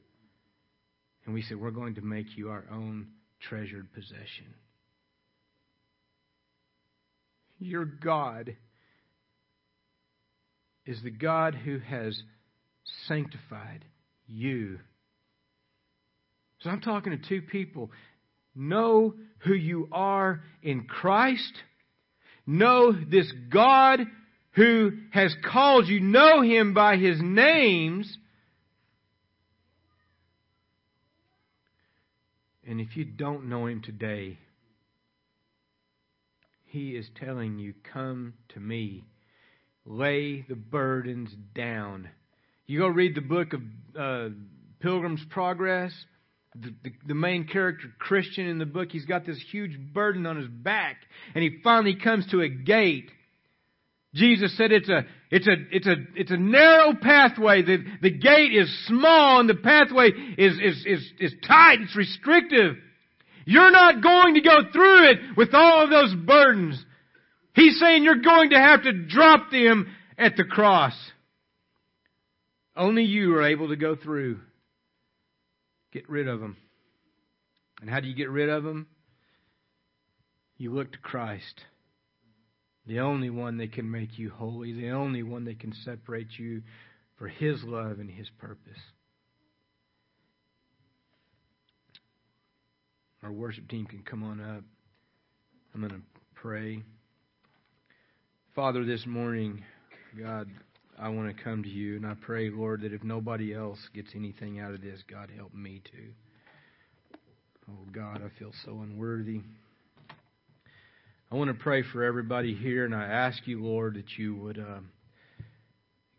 [1.25, 3.07] and we said, We're going to make you our own
[3.41, 4.53] treasured possession.
[7.57, 8.55] Your God
[10.85, 12.21] is the God who has
[13.07, 13.85] sanctified
[14.27, 14.77] you
[16.63, 17.91] so I'm talking to two people.
[18.55, 21.53] Know who you are in Christ.
[22.47, 23.99] Know this God
[24.51, 25.99] who has called you.
[25.99, 28.17] Know Him by His names.
[32.65, 34.37] And if you don't know him today,
[36.63, 39.03] he is telling you, Come to me.
[39.85, 42.09] Lay the burdens down.
[42.65, 43.61] You go read the book of
[43.99, 44.29] uh,
[44.79, 45.91] Pilgrim's Progress.
[46.55, 50.37] The, the, the, main character, Christian, in the book, he's got this huge burden on
[50.37, 50.97] his back,
[51.33, 53.09] and he finally comes to a gate.
[54.13, 57.63] Jesus said it's a, it's a, it's a, it's a narrow pathway.
[57.63, 61.79] The, the gate is small and the pathway is, is, is, is tight.
[61.81, 62.75] It's restrictive.
[63.45, 66.83] You're not going to go through it with all of those burdens.
[67.55, 69.87] He's saying you're going to have to drop them
[70.17, 70.93] at the cross.
[72.75, 74.39] Only you are able to go through.
[75.93, 76.57] Get rid of them.
[77.79, 78.87] And how do you get rid of them?
[80.57, 81.61] You look to Christ,
[82.87, 86.63] the only one that can make you holy, the only one that can separate you
[87.17, 88.79] for His love and His purpose.
[93.21, 94.63] Our worship team can come on up.
[95.73, 96.01] I'm going to
[96.35, 96.83] pray.
[98.55, 99.63] Father, this morning,
[100.19, 100.49] God,
[100.99, 104.11] I want to come to you, and I pray, Lord, that if nobody else gets
[104.15, 106.11] anything out of this, God, help me too.
[107.69, 109.41] Oh, God, I feel so unworthy.
[111.31, 114.59] I want to pray for everybody here, and I ask you, Lord, that you would,
[114.59, 114.79] uh,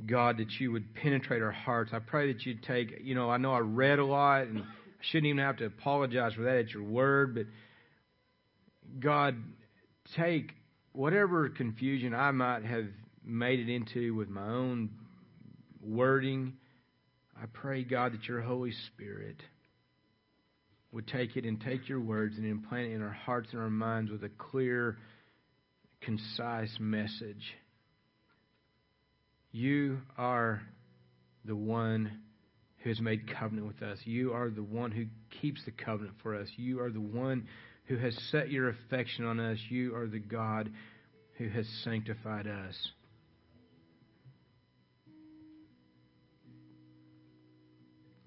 [0.05, 1.93] God, that you would penetrate our hearts.
[1.93, 4.65] I pray that you'd take, you know, I know I read a lot, and I
[5.03, 6.57] shouldn't even have to apologize for that.
[6.57, 7.47] It's your word, but
[8.99, 9.37] God,
[10.17, 10.53] take
[10.93, 12.87] whatever confusion I might have
[13.25, 14.91] made it into with my own
[15.81, 16.55] wording,
[17.41, 19.43] I pray, God, that your Holy Spirit
[20.93, 23.71] would take it and take your words and implant it in our hearts and our
[23.71, 24.97] minds with a clear,
[26.01, 27.55] concise message.
[29.51, 30.63] You are
[31.45, 32.21] the one
[32.79, 33.99] who has made covenant with us.
[34.05, 35.07] You are the one who
[35.41, 36.49] keeps the covenant for us.
[36.57, 37.49] You are the one
[37.87, 39.59] who has set your affection on us.
[39.69, 40.71] You are the God
[41.39, 42.77] who has sanctified us.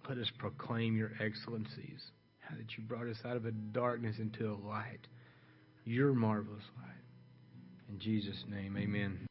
[0.08, 4.49] Let us proclaim your excellencies, how that you brought us out of a darkness into
[4.49, 5.05] a light,
[5.84, 6.93] your marvelous light.
[7.89, 9.26] In Jesus' name, amen.